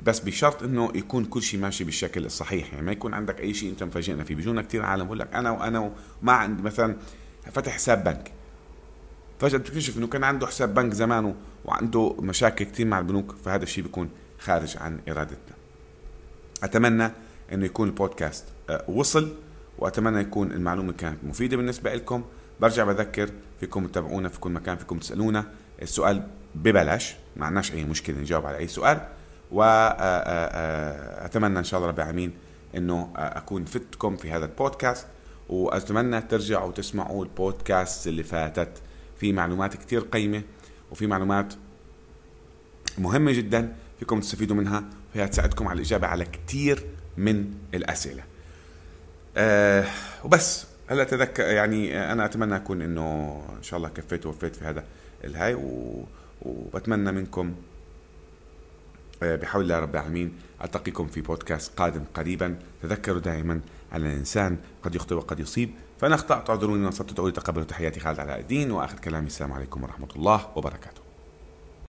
بس 0.00 0.20
بشرط 0.20 0.62
إنه 0.62 0.92
يكون 0.94 1.24
كل 1.24 1.42
شيء 1.42 1.60
ماشي 1.60 1.84
بالشكل 1.84 2.26
الصحيح. 2.26 2.72
يعني 2.72 2.86
ما 2.86 2.92
يكون 2.92 3.14
عندك 3.14 3.40
أي 3.40 3.54
شيء 3.54 3.70
أنت 3.70 3.82
مفاجئنا 3.82 4.24
فيه. 4.24 4.34
بيجونا 4.34 4.62
كثير 4.62 4.82
عالم 4.82 5.04
بقول 5.04 5.18
لك 5.18 5.34
أنا 5.34 5.50
وأنا 5.50 5.92
وما 6.22 6.32
عندي 6.32 6.62
مثلا 6.62 6.96
فتح 7.52 7.72
حساب 7.72 8.04
بنك. 8.04 8.32
فجأة 9.40 9.58
بتكتشف 9.58 9.98
إنه 9.98 10.06
كان 10.06 10.24
عنده 10.24 10.46
حساب 10.46 10.74
بنك 10.74 10.92
زمان 10.92 11.34
وعنده 11.64 12.16
مشاكل 12.18 12.64
كثير 12.64 12.86
مع 12.86 12.98
البنوك. 12.98 13.34
فهذا 13.44 13.62
الشيء 13.62 13.84
بيكون 13.84 14.10
خارج 14.38 14.76
عن 14.76 15.00
إرادتنا. 15.08 15.56
أتمنى 16.62 17.10
إنه 17.52 17.64
يكون 17.64 17.88
البودكاست 17.88 18.44
آه، 18.70 18.84
وصل. 18.88 19.34
وأتمنى 19.78 20.20
يكون 20.20 20.52
المعلومة 20.52 20.92
كانت 20.92 21.24
مفيدة 21.24 21.56
بالنسبة 21.56 21.94
لكم. 21.94 22.24
برجع 22.60 22.84
بذكر 22.84 23.30
فيكم 23.60 23.86
تتابعونا 23.86 24.28
في 24.28 24.40
كل 24.40 24.50
مكان 24.50 24.76
فيكم 24.76 24.98
تسألونا. 24.98 25.44
السؤال 25.82 26.28
ببلاش. 26.54 27.14
ما 27.36 27.46
عندناش 27.46 27.72
أي 27.72 27.84
مشكلة 27.84 28.18
نجاوب 28.18 28.46
على 28.46 28.58
أي 28.58 28.68
سؤال. 28.68 29.08
وأتمنى 29.52 30.38
إن 31.58 31.64
شاء 31.64 31.78
الله 31.78 31.90
رب 31.90 31.98
العالمين 32.00 32.32
إنه 32.76 33.12
أكون 33.16 33.64
فتكم 33.64 34.16
في 34.16 34.30
هذا 34.30 34.44
البودكاست 34.44 35.06
وأتمنى 35.48 36.20
ترجعوا 36.20 36.72
تسمعوا 36.72 37.24
البودكاست 37.24 38.06
اللي 38.06 38.22
فاتت. 38.22 38.68
في 39.20 39.32
معلومات 39.32 39.76
كثير 39.76 40.00
قيمة 40.00 40.42
وفي 40.90 41.06
معلومات 41.06 41.54
مهمة 42.98 43.32
جدا 43.32 43.72
فيكم 43.98 44.20
تستفيدوا 44.20 44.56
منها 44.56 44.84
وهي 45.14 45.28
تساعدكم 45.28 45.68
على 45.68 45.76
الإجابة 45.76 46.06
على 46.06 46.24
كثير 46.24 46.86
من 47.16 47.54
الأسئلة. 47.74 48.22
أه 49.36 49.86
وبس 50.24 50.66
هلا 50.88 51.04
تذكر 51.04 51.42
يعني 51.42 52.12
أنا 52.12 52.24
أتمنى 52.24 52.56
أكون 52.56 52.82
إنه 52.82 53.42
إن 53.58 53.62
شاء 53.62 53.76
الله 53.76 53.88
كفيت 53.88 54.26
ووفيت 54.26 54.56
في 54.56 54.64
هذا 54.64 54.84
الهاي 55.24 55.58
وبتمنى 56.42 57.12
منكم 57.12 57.54
بحول 59.22 59.62
الله 59.62 59.78
رب 59.78 59.94
العالمين 59.94 60.32
ألتقيكم 60.64 61.06
في 61.06 61.20
بودكاست 61.20 61.78
قادم 61.78 62.04
قريبا. 62.14 62.58
تذكروا 62.82 63.20
دائما 63.20 63.60
أن 63.92 64.06
الإنسان 64.06 64.56
قد 64.82 64.94
يخطئ 64.94 65.14
وقد 65.14 65.40
يصيب 65.40 65.70
فأنا 66.00 66.14
أخطأت 66.14 66.50
أعذروني 66.50 66.86
نصبت 66.86 67.10
تقولي 67.10 67.32
تقبلوا 67.32 67.64
تحياتي 67.64 68.00
خالد 68.00 68.20
علاء 68.20 68.40
الدين 68.40 68.70
وآخر 68.70 68.98
كلامي 68.98 69.26
السلام 69.26 69.52
عليكم 69.52 69.82
ورحمة 69.82 70.08
الله 70.16 70.46
وبركاته. 70.56 71.01